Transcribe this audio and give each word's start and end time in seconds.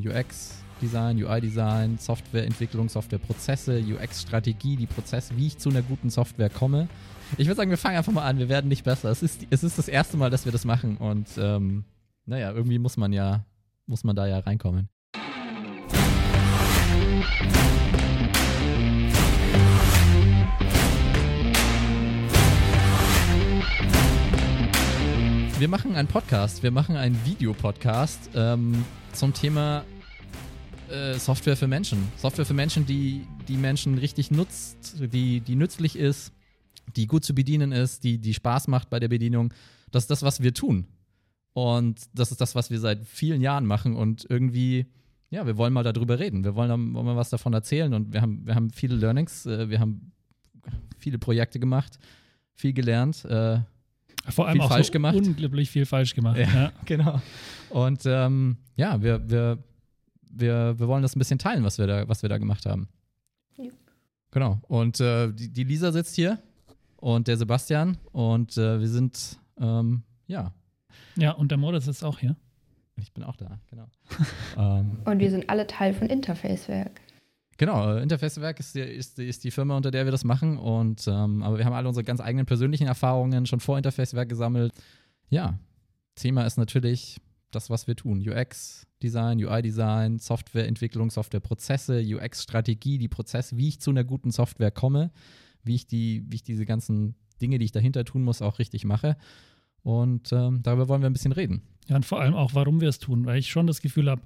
UX-Design, 0.00 1.22
UI-Design, 1.22 1.98
Softwareentwicklung, 1.98 2.88
Softwareprozesse, 2.88 3.80
UX-Strategie, 3.80 4.76
die 4.76 4.86
Prozesse, 4.86 5.36
wie 5.36 5.48
ich 5.48 5.58
zu 5.58 5.70
einer 5.70 5.82
guten 5.82 6.10
Software 6.10 6.50
komme. 6.50 6.88
Ich 7.36 7.46
würde 7.46 7.56
sagen, 7.56 7.70
wir 7.70 7.78
fangen 7.78 7.96
einfach 7.96 8.12
mal 8.12 8.24
an. 8.24 8.38
Wir 8.38 8.48
werden 8.48 8.68
nicht 8.68 8.84
besser. 8.84 9.10
Es 9.10 9.22
ist, 9.22 9.46
es 9.50 9.64
ist 9.64 9.78
das 9.78 9.88
erste 9.88 10.16
Mal, 10.16 10.30
dass 10.30 10.44
wir 10.44 10.52
das 10.52 10.64
machen 10.64 10.96
und 10.96 11.28
ähm, 11.38 11.84
naja, 12.24 12.52
irgendwie 12.52 12.78
muss 12.78 12.96
man 12.96 13.12
ja, 13.12 13.44
muss 13.86 14.04
man 14.04 14.16
da 14.16 14.26
ja 14.26 14.38
reinkommen. 14.38 14.88
Wir 25.58 25.68
machen 25.68 25.96
einen 25.96 26.06
Podcast, 26.06 26.62
wir 26.62 26.70
machen 26.70 26.96
einen 26.96 27.18
Videopodcast 27.24 28.28
ähm, 28.34 28.84
zum 29.14 29.32
Thema 29.32 29.86
äh, 30.90 31.14
Software 31.14 31.56
für 31.56 31.66
Menschen. 31.66 32.06
Software 32.18 32.44
für 32.44 32.52
Menschen, 32.52 32.84
die 32.84 33.26
die 33.48 33.56
Menschen 33.56 33.96
richtig 33.96 34.30
nutzt, 34.30 34.96
die, 35.00 35.40
die 35.40 35.56
nützlich 35.56 35.96
ist, 35.96 36.34
die 36.94 37.06
gut 37.06 37.24
zu 37.24 37.34
bedienen 37.34 37.72
ist, 37.72 38.04
die, 38.04 38.18
die 38.18 38.34
Spaß 38.34 38.68
macht 38.68 38.90
bei 38.90 39.00
der 39.00 39.08
Bedienung. 39.08 39.50
Das 39.90 40.04
ist 40.04 40.10
das, 40.10 40.22
was 40.22 40.42
wir 40.42 40.52
tun. 40.52 40.88
Und 41.54 42.02
das 42.12 42.32
ist 42.32 42.42
das, 42.42 42.54
was 42.54 42.70
wir 42.70 42.78
seit 42.78 43.06
vielen 43.06 43.40
Jahren 43.40 43.64
machen. 43.64 43.96
Und 43.96 44.26
irgendwie, 44.28 44.84
ja, 45.30 45.46
wir 45.46 45.56
wollen 45.56 45.72
mal 45.72 45.84
darüber 45.84 46.18
reden. 46.18 46.44
Wir 46.44 46.54
wollen, 46.54 46.68
wollen 46.92 47.06
mal 47.06 47.16
was 47.16 47.30
davon 47.30 47.54
erzählen. 47.54 47.94
Und 47.94 48.12
wir 48.12 48.20
haben, 48.20 48.46
wir 48.46 48.54
haben 48.54 48.68
viele 48.68 48.96
Learnings, 48.96 49.46
äh, 49.46 49.70
wir 49.70 49.80
haben 49.80 50.12
viele 50.98 51.16
Projekte 51.18 51.58
gemacht, 51.58 51.98
viel 52.52 52.74
gelernt. 52.74 53.24
Äh, 53.24 53.60
vor 54.28 54.48
allem 54.48 54.60
auch 54.60 54.68
falsch 54.68 54.86
so 54.88 54.92
gemacht. 54.92 55.16
unglaublich 55.16 55.70
viel 55.70 55.86
falsch 55.86 56.14
gemacht. 56.14 56.38
Ja, 56.38 56.48
ja. 56.48 56.72
genau. 56.84 57.20
Und 57.70 58.02
ähm, 58.06 58.58
ja, 58.76 59.00
wir, 59.02 59.28
wir, 59.28 59.58
wir, 60.30 60.78
wir 60.78 60.88
wollen 60.88 61.02
das 61.02 61.16
ein 61.16 61.18
bisschen 61.18 61.38
teilen, 61.38 61.64
was 61.64 61.78
wir 61.78 61.86
da, 61.86 62.08
was 62.08 62.22
wir 62.22 62.28
da 62.28 62.38
gemacht 62.38 62.66
haben. 62.66 62.88
Ja. 63.56 63.70
Genau. 64.30 64.60
Und 64.68 65.00
äh, 65.00 65.32
die, 65.32 65.52
die, 65.52 65.64
Lisa 65.64 65.92
sitzt 65.92 66.14
hier 66.14 66.38
und 66.96 67.28
der 67.28 67.36
Sebastian 67.36 67.98
und 68.12 68.56
äh, 68.56 68.80
wir 68.80 68.88
sind, 68.88 69.38
ähm, 69.60 70.02
ja. 70.26 70.52
Ja, 71.16 71.32
und 71.32 71.50
der 71.50 71.58
Modus 71.58 71.86
ist 71.88 72.02
auch 72.02 72.18
hier. 72.18 72.36
Ich 72.98 73.12
bin 73.12 73.24
auch 73.24 73.36
da, 73.36 73.58
genau. 73.70 73.88
ähm, 74.56 74.98
und 75.04 75.18
wir 75.18 75.30
sind 75.30 75.48
alle 75.50 75.66
Teil 75.66 75.92
von 75.92 76.08
Interfacewerk. 76.08 77.00
Genau, 77.58 77.96
äh, 77.96 78.02
Interfacewerk 78.02 78.60
ist 78.60 78.74
die, 78.74 78.80
ist, 78.80 79.18
ist 79.18 79.44
die 79.44 79.50
Firma, 79.50 79.76
unter 79.76 79.90
der 79.90 80.04
wir 80.04 80.12
das 80.12 80.24
machen. 80.24 80.58
Und 80.58 81.06
ähm, 81.08 81.42
aber 81.42 81.58
wir 81.58 81.64
haben 81.64 81.72
alle 81.72 81.88
unsere 81.88 82.04
ganz 82.04 82.20
eigenen 82.20 82.46
persönlichen 82.46 82.86
Erfahrungen 82.86 83.46
schon 83.46 83.60
vor 83.60 83.76
Interfacewerk 83.76 84.28
gesammelt. 84.28 84.72
Ja, 85.28 85.58
Thema 86.14 86.44
ist 86.44 86.58
natürlich 86.58 87.20
das, 87.50 87.70
was 87.70 87.86
wir 87.86 87.96
tun. 87.96 88.20
UX-Design, 88.20 89.42
UI-Design, 89.42 90.18
Softwareentwicklung, 90.18 91.10
Softwareprozesse, 91.10 92.02
UX-Strategie, 92.02 92.98
die 92.98 93.08
Prozesse, 93.08 93.56
wie 93.56 93.68
ich 93.68 93.80
zu 93.80 93.90
einer 93.90 94.04
guten 94.04 94.30
Software 94.30 94.70
komme, 94.70 95.10
wie 95.62 95.74
ich 95.74 95.86
die, 95.86 96.24
wie 96.28 96.36
ich 96.36 96.42
diese 96.42 96.66
ganzen 96.66 97.14
Dinge, 97.40 97.58
die 97.58 97.64
ich 97.64 97.72
dahinter 97.72 98.04
tun 98.04 98.22
muss, 98.22 98.42
auch 98.42 98.58
richtig 98.58 98.84
mache. 98.84 99.16
Und 99.82 100.32
ähm, 100.32 100.62
darüber 100.62 100.88
wollen 100.88 101.02
wir 101.02 101.10
ein 101.10 101.12
bisschen 101.12 101.32
reden. 101.32 101.62
Ja, 101.86 101.96
und 101.96 102.04
vor 102.04 102.20
allem 102.20 102.34
auch, 102.34 102.54
warum 102.54 102.80
wir 102.80 102.88
es 102.88 102.98
tun, 102.98 103.24
weil 103.24 103.38
ich 103.38 103.48
schon 103.48 103.66
das 103.66 103.80
Gefühl 103.80 104.10
habe, 104.10 104.22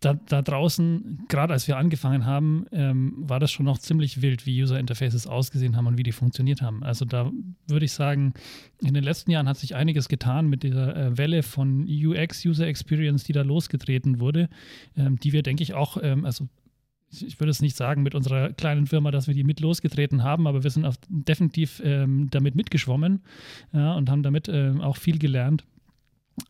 da, 0.00 0.14
da 0.14 0.42
draußen, 0.42 1.24
gerade 1.28 1.52
als 1.52 1.66
wir 1.66 1.76
angefangen 1.76 2.24
haben, 2.24 2.66
ähm, 2.70 3.14
war 3.18 3.40
das 3.40 3.50
schon 3.50 3.66
noch 3.66 3.78
ziemlich 3.78 4.22
wild, 4.22 4.46
wie 4.46 4.62
User 4.62 4.78
Interfaces 4.78 5.26
ausgesehen 5.26 5.76
haben 5.76 5.86
und 5.86 5.98
wie 5.98 6.04
die 6.04 6.12
funktioniert 6.12 6.62
haben. 6.62 6.84
Also 6.84 7.04
da 7.04 7.32
würde 7.66 7.84
ich 7.84 7.92
sagen, 7.92 8.32
in 8.80 8.94
den 8.94 9.02
letzten 9.02 9.32
Jahren 9.32 9.48
hat 9.48 9.58
sich 9.58 9.74
einiges 9.74 10.08
getan 10.08 10.48
mit 10.48 10.62
dieser 10.62 10.96
äh, 10.96 11.18
Welle 11.18 11.42
von 11.42 11.86
UX, 11.88 12.44
User 12.44 12.66
Experience, 12.66 13.24
die 13.24 13.32
da 13.32 13.42
losgetreten 13.42 14.20
wurde, 14.20 14.48
ähm, 14.96 15.18
die 15.18 15.32
wir, 15.32 15.42
denke 15.42 15.64
ich, 15.64 15.74
auch, 15.74 15.98
ähm, 16.00 16.24
also 16.24 16.48
ich 17.10 17.40
würde 17.40 17.50
es 17.50 17.62
nicht 17.62 17.76
sagen 17.76 18.02
mit 18.02 18.14
unserer 18.14 18.52
kleinen 18.52 18.86
Firma, 18.86 19.10
dass 19.10 19.26
wir 19.26 19.34
die 19.34 19.44
mit 19.44 19.60
losgetreten 19.60 20.22
haben, 20.22 20.46
aber 20.46 20.62
wir 20.62 20.70
sind 20.70 20.86
definitiv 21.08 21.80
ähm, 21.84 22.28
damit 22.30 22.54
mitgeschwommen 22.54 23.22
ja, 23.72 23.94
und 23.94 24.10
haben 24.10 24.22
damit 24.22 24.48
ähm, 24.48 24.80
auch 24.80 24.96
viel 24.96 25.18
gelernt. 25.18 25.64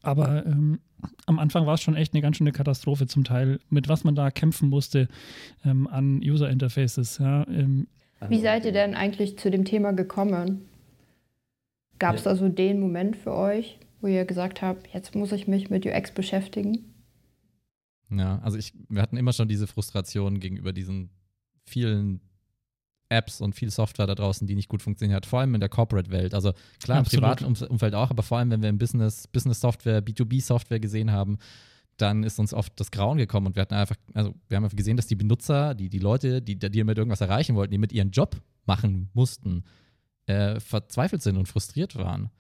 Aber 0.03 0.47
ähm, 0.47 0.81
am 1.27 1.39
Anfang 1.39 1.67
war 1.67 1.75
es 1.75 1.83
schon 1.83 1.97
echt 1.97 2.15
eine 2.15 2.23
ganz 2.23 2.37
schöne 2.37 2.53
Katastrophe 2.53 3.07
zum 3.07 3.25
Teil, 3.25 3.61
mit 3.71 3.89
was 3.89 4.05
man 4.05 4.15
da 4.15 4.31
kämpfen 4.31 4.69
musste 4.69 5.09
ähm, 5.65 5.87
an 5.87 6.21
User 6.23 6.49
Interfaces. 6.51 7.19
Ja, 7.19 7.47
ähm. 7.49 7.87
Wie 8.29 8.41
seid 8.41 8.65
ihr 8.65 8.73
denn 8.73 8.95
eigentlich 8.95 9.39
zu 9.39 9.51
dem 9.51 9.65
Thema 9.65 9.93
gekommen? 9.93 10.67
Gab 11.99 12.17
es 12.17 12.25
ja. 12.25 12.33
da 12.33 12.37
so 12.37 12.49
den 12.49 12.81
Moment 12.81 13.17
für 13.17 13.33
euch, 13.33 13.79
wo 14.01 14.09
ihr 14.09 14.25
gesagt 14.25 14.63
habt, 14.63 14.89
jetzt 14.93 15.15
muss 15.15 15.33
ich 15.33 15.47
mich 15.47 15.71
mit 15.71 15.87
UX 15.87 16.13
beschäftigen? 16.13 16.95
Ja, 18.11 18.41
also 18.43 18.57
ich, 18.57 18.73
wir 18.89 19.03
hatten 19.03 19.17
immer 19.17 19.33
schon 19.33 19.49
diese 19.49 19.67
Frustration 19.67 20.41
gegenüber 20.41 20.73
diesen 20.73 21.11
vielen 21.65 22.21
Apps 23.09 23.41
und 23.41 23.55
viel 23.55 23.71
Software 23.71 24.07
da 24.07 24.15
draußen, 24.15 24.47
die 24.47 24.55
nicht 24.55 24.69
gut 24.69 24.83
funktioniert, 24.83 25.27
vor 25.27 25.41
allem 25.41 25.55
in 25.55 25.61
der 25.61 25.69
Corporate-Welt. 25.69 26.35
Also 26.35 26.53
klar, 26.83 26.99
Absolut. 26.99 27.25
im 27.25 27.55
privaten 27.55 27.67
Umfeld 27.67 27.95
auch, 27.95 28.11
aber 28.11 28.23
vor 28.23 28.39
allem, 28.39 28.51
wenn 28.51 28.63
wir 28.63 28.69
im 28.69 28.79
Business, 28.79 29.27
Business-Software, 29.29 30.03
B2B-Software 30.05 30.81
gesehen 30.81 31.11
haben, 31.11 31.39
dann 31.97 32.23
ist 32.23 32.39
uns 32.39 32.55
oft 32.55 32.79
das 32.79 32.91
Grauen 32.91 33.19
gekommen 33.19 33.49
und 33.49 33.57
wir 33.57 33.63
hatten 33.63 33.75
einfach, 33.75 33.97
also 34.15 34.35
wir 34.49 34.57
haben 34.57 34.65
einfach 34.65 34.77
gesehen, 34.77 34.97
dass 34.97 35.07
die 35.07 35.17
Benutzer, 35.17 35.75
die, 35.75 35.89
die 35.89 35.99
Leute, 35.99 36.41
die, 36.41 36.59
die 36.59 36.85
mit 36.85 36.97
irgendwas 36.97 37.21
erreichen 37.21 37.57
wollten, 37.57 37.73
die 37.73 37.79
mit 37.79 37.93
ihren 37.93 38.11
Job 38.11 38.37
machen 38.67 39.11
mussten, 39.15 39.65
äh, 40.27 40.61
verzweifelt 40.61 41.23
sind 41.23 41.37
und 41.37 41.49
frustriert 41.49 41.97
waren. 41.97 42.31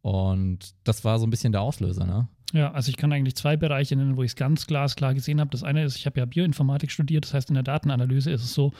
Und 0.00 0.74
das 0.84 1.04
war 1.04 1.18
so 1.18 1.26
ein 1.26 1.30
bisschen 1.30 1.52
der 1.52 1.60
Auslöser, 1.60 2.06
ne? 2.06 2.28
Ja, 2.52 2.70
also 2.72 2.90
ich 2.90 2.98
kann 2.98 3.12
eigentlich 3.12 3.34
zwei 3.34 3.56
Bereiche 3.56 3.96
nennen, 3.96 4.18
wo 4.18 4.22
ich 4.22 4.32
es 4.32 4.36
ganz 4.36 4.66
glasklar 4.66 5.14
gesehen 5.14 5.40
habe. 5.40 5.50
Das 5.50 5.62
eine 5.62 5.84
ist, 5.84 5.96
ich 5.96 6.04
habe 6.04 6.20
ja 6.20 6.26
Bioinformatik 6.26 6.90
studiert, 6.90 7.24
das 7.24 7.32
heißt 7.32 7.48
in 7.48 7.54
der 7.54 7.62
Datenanalyse 7.62 8.30
ist 8.30 8.44
es 8.44 8.52
so, 8.52 8.72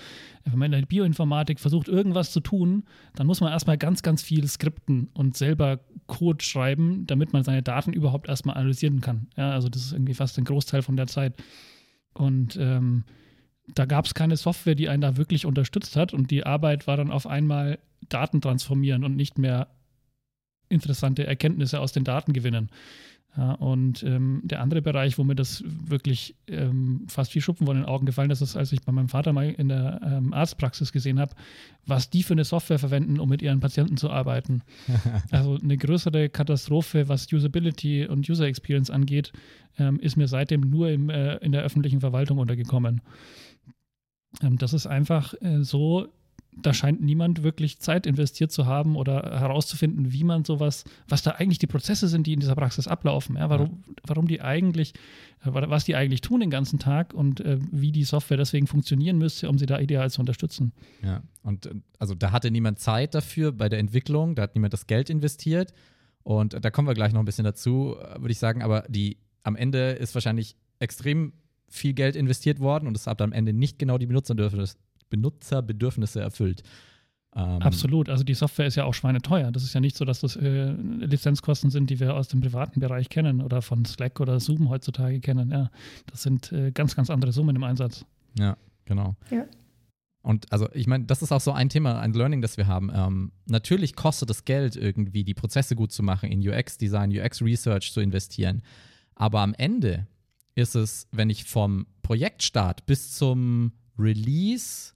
wenn 0.45 0.59
man 0.59 0.73
in 0.73 0.81
der 0.81 0.87
Bioinformatik 0.87 1.59
versucht, 1.59 1.89
irgendwas 1.89 2.33
zu 2.33 2.41
tun, 2.41 2.85
dann 3.15 3.27
muss 3.27 3.41
man 3.41 3.51
erstmal 3.51 3.79
ganz, 3.79 4.03
ganz 4.03 4.23
viel 4.23 4.47
skripten 4.47 5.09
und 5.15 5.39
selber 5.39 5.81
Code 6.07 6.45
schreiben, 6.45 7.07
damit 7.07 7.33
man 7.33 7.45
seine 7.45 7.63
Daten 7.63 7.95
überhaupt 7.95 8.29
erstmal 8.29 8.57
analysieren 8.57 9.01
kann. 9.01 9.29
Ja, 9.39 9.53
also 9.53 9.71
das 9.71 9.87
ist 9.87 9.93
irgendwie 9.93 10.15
fast 10.15 10.37
ein 10.37 10.45
Großteil 10.45 10.83
von 10.83 10.97
der 10.97 11.07
Zeit. 11.07 11.43
Und 12.13 12.59
ähm, 12.61 13.05
da 13.69 13.87
gab 13.87 14.05
es 14.05 14.13
keine 14.13 14.37
Software, 14.37 14.75
die 14.75 14.91
einen 14.91 15.01
da 15.01 15.17
wirklich 15.17 15.47
unterstützt 15.47 15.97
hat 15.97 16.13
und 16.13 16.31
die 16.31 16.45
Arbeit 16.45 16.87
war 16.87 16.99
dann 16.99 17.11
auf 17.11 17.27
einmal 17.27 17.79
Daten 18.09 18.43
transformieren 18.43 19.03
und 19.03 19.17
nicht 19.17 19.39
mehr 19.39 19.69
interessante 20.69 21.27
Erkenntnisse 21.27 21.81
aus 21.81 21.93
den 21.93 22.05
Daten 22.05 22.33
gewinnen. 22.33 22.71
Ja, 23.35 23.53
und 23.53 24.03
ähm, 24.03 24.43
der 24.45 24.61
andere 24.61 24.83
Bereich, 24.83 25.17
wo 25.17 25.25
mir 25.25 25.35
das 25.35 25.65
wirklich 25.67 26.37
ähm, 26.49 27.07
fast 27.09 27.35
wie 27.35 27.41
Schuppen 27.41 27.67
von 27.67 27.77
den 27.77 27.87
Augen 27.87 28.05
gefallen 28.05 28.31
ist, 28.31 28.43
ist, 28.43 28.57
als 28.57 28.73
ich 28.73 28.83
bei 28.83 28.93
meinem 28.93 29.09
Vater 29.09 29.33
mal 29.33 29.49
in 29.49 29.69
der 29.69 30.01
ähm, 30.05 30.35
Arztpraxis 30.35 30.93
gesehen 30.93 31.19
habe, 31.19 31.35
was 31.87 32.11
die 32.11 32.23
für 32.23 32.35
eine 32.35 32.45
Software 32.45 32.79
verwenden, 32.79 33.19
um 33.19 33.31
mit 33.31 33.41
ihren 33.41 33.61
Patienten 33.61 33.97
zu 33.97 34.11
arbeiten. 34.11 34.63
also 35.31 35.57
eine 35.57 35.79
größere 35.79 36.29
Katastrophe, 36.29 37.09
was 37.09 37.33
Usability 37.33 38.07
und 38.07 38.29
User 38.29 38.45
Experience 38.45 38.91
angeht, 38.91 39.33
ähm, 39.79 39.99
ist 39.99 40.17
mir 40.17 40.29
seitdem 40.29 40.61
nur 40.61 40.91
im, 40.91 41.09
äh, 41.09 41.37
in 41.37 41.53
der 41.53 41.63
öffentlichen 41.63 42.01
Verwaltung 42.01 42.37
untergekommen. 42.37 43.01
Ähm, 44.43 44.59
das 44.59 44.75
ist 44.75 44.87
einfach 44.87 45.33
äh, 45.41 45.63
so 45.63 46.09
da 46.55 46.75
scheint 46.75 47.01
niemand 47.01 47.43
wirklich 47.43 47.79
Zeit 47.79 48.07
investiert 48.07 48.53
zu 48.53 48.67
haben 48.67 48.97
oder 48.97 49.41
herauszufinden, 49.41 50.13
wie 50.13 50.25
man 50.25 50.45
sowas, 50.45 50.85
was 51.09 51.23
da 51.23 51.33
eigentlich 51.33 51.59
die 51.59 51.67
Prozesse 51.67 52.09
sind, 52.09 52.27
die 52.27 52.35
in 52.35 52.41
dieser 52.41 52.55
Praxis 52.55 52.87
ablaufen, 52.87 53.37
ja, 53.37 53.49
warum, 53.49 53.83
warum 54.07 54.29
die 54.29 54.43
eigentlich, 54.43 54.93
äh, 55.45 55.51
was 55.51 55.85
die 55.85 55.97
eigentlich 55.97 56.21
tun 56.21 56.41
den 56.41 56.51
ganzen 56.51 56.79
Tag 56.79 57.15
und 57.15 57.41
äh, 57.41 57.59
wie 57.71 57.91
die 57.91 58.05
Software 58.05 58.37
deswegen 58.37 58.67
funktionieren 58.67 59.17
müsste, 59.17 59.49
um 59.49 59.57
sie 59.57 59.67
da 59.67 59.79
ideal 59.79 60.11
zu 60.11 60.21
unterstützen. 60.21 60.73
Ja, 61.03 61.23
und 61.43 61.67
äh, 61.67 61.75
also 61.99 62.15
da 62.15 62.33
hatte 62.33 62.51
niemand 62.51 62.79
Zeit 62.79 63.15
dafür 63.15 63.53
bei 63.53 63.69
der 63.69 63.79
Entwicklung, 63.79 64.35
da 64.35 64.43
hat 64.43 64.55
niemand 64.55 64.75
das 64.75 64.87
Geld 64.87 65.09
investiert 65.09 65.73
und 66.23 66.63
da 66.63 66.71
kommen 66.71 66.87
wir 66.87 66.95
gleich 66.95 67.13
noch 67.15 67.21
ein 67.21 67.27
bisschen 67.27 67.45
dazu, 67.45 67.97
äh, 67.99 68.21
würde 68.21 68.33
ich 68.33 68.39
sagen, 68.39 68.63
aber 68.63 68.85
die 68.89 69.17
am 69.43 69.57
Ende 69.57 69.93
ist 69.93 70.15
wahrscheinlich 70.15 70.57
extrem 70.79 71.33
viel 71.69 71.95
Geld 71.95 72.15
investiert 72.15 72.61
worden 72.61 72.87
und 72.87 72.97
es 72.97 73.07
hat 73.07 73.23
am 73.23 73.33
Ende 73.33 73.55
nicht 73.55 73.79
genau 73.79 73.97
die 73.97 74.07
Benutzerdürfnisse 74.07 74.77
Benutzerbedürfnisse 75.13 76.21
erfüllt. 76.21 76.65
Ähm, 77.35 77.63
Absolut. 77.63 78.09
Also 78.09 78.25
die 78.25 78.35
Software 78.35 78.67
ist 78.67 78.77
ja 78.77 78.85
auch 78.85 78.95
schweineteuer. 78.95 79.53
Das 79.53 79.63
ist 79.63 79.73
ja 79.75 79.81
nicht 79.81 79.97
so, 79.97 80.05
dass 80.05 80.21
das 80.21 80.37
äh, 80.37 80.73
Lizenzkosten 80.73 81.71
sind, 81.71 81.89
die 81.91 82.01
wir 82.01 82.15
aus 82.15 82.29
dem 82.29 82.41
privaten 82.41 82.81
Bereich 82.81 83.09
kennen 83.09 83.41
oder 83.41 83.63
von 83.63 83.85
Slack 83.85 84.21
oder 84.21 84.41
Zoom 84.41 84.69
heutzutage 84.69 85.21
kennen. 85.21 85.51
Ja, 85.51 85.71
das 86.07 86.23
sind 86.23 86.53
äh, 86.53 86.73
ganz, 86.73 86.97
ganz 86.97 87.09
andere 87.09 87.33
Summen 87.33 87.57
im 87.57 87.63
Einsatz. 87.63 88.05
Ja, 88.39 88.57
genau. 88.85 89.15
Ja. 89.31 89.47
Und 90.23 90.53
also 90.53 90.69
ich 90.73 90.87
meine, 90.87 91.05
das 91.05 91.23
ist 91.23 91.33
auch 91.33 91.41
so 91.41 91.53
ein 91.53 91.69
Thema, 91.69 92.01
ein 92.01 92.13
Learning, 92.13 92.43
das 92.43 92.57
wir 92.57 92.67
haben. 92.67 92.91
Ähm, 92.95 93.33
natürlich 93.47 93.97
kostet 93.97 94.31
es 94.31 94.45
Geld, 94.45 94.77
irgendwie 94.77 95.25
die 95.25 95.35
Prozesse 95.35 95.75
gut 95.75 95.93
zu 95.93 96.03
machen, 96.03 96.31
in 96.31 96.47
UX-Design, 96.47 97.11
UX-Research 97.11 97.93
zu 97.93 98.01
investieren. 98.01 98.63
Aber 99.15 99.41
am 99.41 99.55
Ende 99.55 100.07
ist 100.55 100.75
es, 100.75 101.09
wenn 101.13 101.31
ich 101.31 101.45
vom 101.45 101.87
Projektstart 102.03 102.87
bis 102.87 103.13
zum 103.13 103.73
Release 103.99 104.93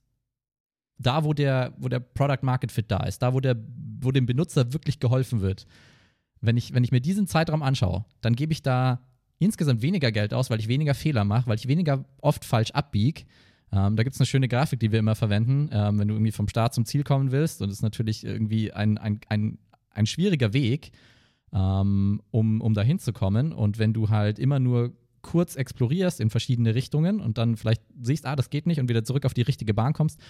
da, 0.98 1.24
wo 1.24 1.32
der, 1.32 1.74
wo 1.78 1.88
der 1.88 2.00
Product 2.00 2.42
Market 2.42 2.72
Fit 2.72 2.90
da 2.90 3.04
ist, 3.04 3.20
da, 3.20 3.34
wo, 3.34 3.40
der, 3.40 3.56
wo 4.00 4.12
dem 4.12 4.26
Benutzer 4.26 4.72
wirklich 4.72 4.98
geholfen 4.98 5.40
wird, 5.40 5.66
wenn 6.40 6.56
ich, 6.56 6.74
wenn 6.74 6.84
ich 6.84 6.92
mir 6.92 7.00
diesen 7.00 7.26
Zeitraum 7.26 7.62
anschaue, 7.62 8.04
dann 8.20 8.34
gebe 8.34 8.52
ich 8.52 8.62
da 8.62 9.00
insgesamt 9.38 9.82
weniger 9.82 10.12
Geld 10.12 10.32
aus, 10.32 10.50
weil 10.50 10.60
ich 10.60 10.68
weniger 10.68 10.94
Fehler 10.94 11.24
mache, 11.24 11.46
weil 11.46 11.56
ich 11.56 11.68
weniger 11.68 12.04
oft 12.20 12.44
falsch 12.44 12.70
abbiege. 12.70 13.22
Ähm, 13.72 13.96
da 13.96 14.02
gibt 14.02 14.14
es 14.14 14.20
eine 14.20 14.26
schöne 14.26 14.48
Grafik, 14.48 14.80
die 14.80 14.92
wir 14.92 14.98
immer 14.98 15.14
verwenden, 15.14 15.68
ähm, 15.72 15.98
wenn 15.98 16.08
du 16.08 16.14
irgendwie 16.14 16.32
vom 16.32 16.48
Start 16.48 16.72
zum 16.72 16.86
Ziel 16.86 17.02
kommen 17.02 17.32
willst. 17.32 17.60
Und 17.60 17.68
es 17.68 17.76
ist 17.76 17.82
natürlich 17.82 18.24
irgendwie 18.24 18.72
ein, 18.72 18.96
ein, 18.96 19.20
ein, 19.28 19.58
ein 19.90 20.06
schwieriger 20.06 20.52
Weg, 20.52 20.92
ähm, 21.52 22.22
um, 22.30 22.60
um 22.60 22.74
da 22.74 22.82
hinzukommen. 22.82 23.52
Und 23.52 23.78
wenn 23.78 23.92
du 23.92 24.08
halt 24.08 24.38
immer 24.38 24.60
nur 24.60 24.92
kurz 25.22 25.56
explorierst 25.56 26.20
in 26.20 26.30
verschiedene 26.30 26.74
Richtungen 26.74 27.20
und 27.20 27.36
dann 27.38 27.56
vielleicht 27.56 27.82
siehst, 28.00 28.26
ah, 28.26 28.36
das 28.36 28.50
geht 28.50 28.66
nicht 28.66 28.78
und 28.78 28.88
wieder 28.88 29.04
zurück 29.04 29.24
auf 29.24 29.34
die 29.34 29.42
richtige 29.42 29.74
Bahn 29.74 29.92
kommst, 29.92 30.20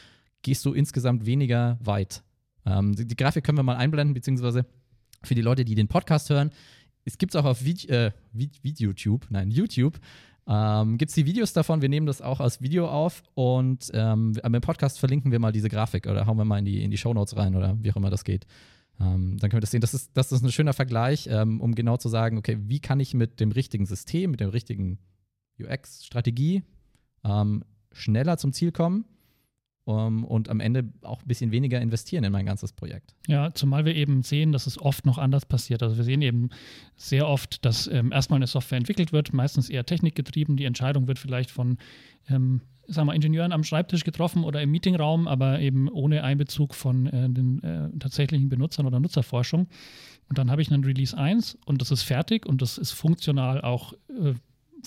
gehst 0.43 0.65
du 0.65 0.73
insgesamt 0.73 1.27
weniger 1.27 1.79
weit. 1.83 2.23
Ähm, 2.65 2.95
die, 2.95 3.07
die, 3.07 3.17
Grafik 3.17 3.45
können 3.45 3.59
wir 3.59 3.63
mal 3.63 3.77
einblenden, 3.77 4.15
beziehungsweise 4.15 4.67
für 5.23 5.35
die 5.35 5.43
Leute, 5.43 5.65
die 5.65 5.75
den 5.75 5.89
Podcast 5.89 6.31
hören, 6.31 6.51
es 7.05 7.19
gibt 7.19 7.35
es 7.35 7.41
auch 7.41 7.45
auf 7.45 7.65
Vid 7.65 7.89
äh, 7.89 8.11
YouTube, 8.35 9.27
nein, 9.31 9.51
YouTube. 9.51 9.99
Ähm, 10.49 10.99
gibt 10.99 11.11
es 11.11 11.15
die 11.15 11.27
Videos 11.27 11.53
davon? 11.53 11.81
Wir 11.83 11.89
nehmen 11.89 12.07
das 12.07 12.21
auch 12.21 12.41
als 12.41 12.61
Video 12.61 12.89
auf 12.89 13.23
und 13.35 13.91
ähm, 13.95 14.35
im 14.43 14.61
Podcast 14.61 14.99
verlinken 14.99 15.33
wir 15.33 15.39
mal 15.39 15.53
diese 15.53 15.69
Grafik 15.69 16.07
oder 16.07 16.27
hauen 16.27 16.37
wir 16.37 16.45
mal 16.45 16.59
in 16.59 16.65
die, 16.65 16.83
in 16.83 16.91
die 16.91 16.99
Shownotes 16.99 17.37
rein 17.37 17.55
oder 17.55 17.77
wie 17.81 17.91
auch 17.91 17.97
immer 17.97 18.11
das 18.11 18.25
geht. 18.25 18.47
Ähm, 19.01 19.37
dann 19.39 19.51
können 19.51 19.59
wir 19.59 19.61
das 19.61 19.71
sehen. 19.71 19.81
Das 19.81 19.95
ist, 19.95 20.17
das 20.17 20.33
ist 20.33 20.43
ein 20.43 20.53
schöner 20.53 20.73
Vergleich, 20.73 21.29
ähm, 21.31 21.61
um 21.61 21.75
genau 21.75 21.97
zu 21.97 22.09
sagen, 22.09 22.39
okay, 22.39 22.59
wie 22.61 22.81
kann 22.81 23.01
ich 23.01 23.15
mit 23.15 23.41
dem 23.41 23.53
richtigen 23.53 23.87
System, 23.87 24.33
mit 24.33 24.41
der 24.41 24.53
richtigen 24.53 24.99
UX-Strategie 25.61 26.63
ähm, 27.25 27.65
schneller 27.93 28.37
zum 28.37 28.53
Ziel 28.53 28.73
kommen 28.73 29.05
um, 29.87 30.25
und 30.25 30.49
am 30.49 30.59
Ende 30.59 30.85
auch 31.03 31.23
ein 31.23 31.29
bisschen 31.29 31.53
weniger 31.53 31.81
investieren 31.81 32.25
in 32.25 32.33
mein 32.33 32.45
ganzes 32.45 32.73
Projekt. 32.73 33.15
Ja, 33.29 33.55
zumal 33.55 33.85
wir 33.85 33.95
eben 33.95 34.23
sehen, 34.23 34.51
dass 34.51 34.67
es 34.67 34.81
oft 34.81 35.07
noch 35.07 35.17
anders 35.17 35.47
passiert. 35.47 35.81
Also 35.81 35.97
wir 35.97 36.03
sehen 36.03 36.23
eben 36.23 36.51
sehr 36.97 37.29
oft, 37.29 37.65
dass 37.65 37.87
ähm, 37.87 38.11
erstmal 38.11 38.39
eine 38.39 38.49
Software 38.49 38.79
entwickelt 38.79 39.13
wird, 39.13 39.33
meistens 39.33 39.71
eher 39.71 39.87
technikgetrieben. 39.87 40.57
Die 40.57 40.65
Entscheidung 40.65 41.07
wird 41.07 41.21
vielleicht 41.21 41.53
von 41.53 41.79
ähm, 42.29 42.63
sagen 42.89 43.07
wir, 43.07 43.15
Ingenieuren 43.15 43.53
am 43.53 43.63
Schreibtisch 43.63 44.03
getroffen 44.03 44.43
oder 44.43 44.61
im 44.61 44.73
Meetingraum, 44.73 45.29
aber 45.29 45.61
eben 45.61 45.89
ohne 45.89 46.25
Einbezug 46.25 46.75
von 46.75 47.07
äh, 47.07 47.31
den 47.31 47.63
äh, 47.63 47.97
tatsächlichen 47.99 48.49
Benutzern 48.49 48.87
oder 48.87 48.99
Nutzerforschung. 48.99 49.69
Und 50.29 50.39
dann 50.39 50.51
habe 50.51 50.63
ich 50.63 50.73
einen 50.73 50.85
Release 50.85 51.17
1 51.17 51.59
und 51.65 51.81
das 51.81 51.93
ist 51.93 52.03
fertig 52.03 52.45
und 52.45 52.61
das 52.61 52.79
ist 52.79 52.91
funktional 52.91 53.61
auch 53.61 53.93
äh, 54.09 54.35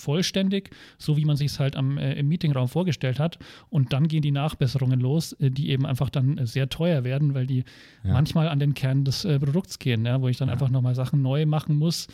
vollständig, 0.00 0.70
so 0.98 1.16
wie 1.16 1.24
man 1.24 1.36
sich 1.36 1.48
es 1.48 1.60
halt 1.60 1.76
am, 1.76 1.98
äh, 1.98 2.14
im 2.14 2.28
Meetingraum 2.28 2.68
vorgestellt 2.68 3.18
hat. 3.18 3.38
Und 3.68 3.92
dann 3.92 4.08
gehen 4.08 4.22
die 4.22 4.32
Nachbesserungen 4.32 5.00
los, 5.00 5.32
äh, 5.34 5.50
die 5.50 5.70
eben 5.70 5.86
einfach 5.86 6.10
dann 6.10 6.38
äh, 6.38 6.46
sehr 6.46 6.68
teuer 6.68 7.04
werden, 7.04 7.34
weil 7.34 7.46
die 7.46 7.64
ja. 8.04 8.12
manchmal 8.12 8.48
an 8.48 8.58
den 8.58 8.74
Kern 8.74 9.04
des 9.04 9.24
äh, 9.24 9.38
Produkts 9.38 9.78
gehen, 9.78 10.04
ja, 10.04 10.20
wo 10.20 10.28
ich 10.28 10.36
dann 10.36 10.48
ja. 10.48 10.54
einfach 10.54 10.70
nochmal 10.70 10.94
Sachen 10.94 11.22
neu 11.22 11.46
machen 11.46 11.76
muss, 11.76 12.08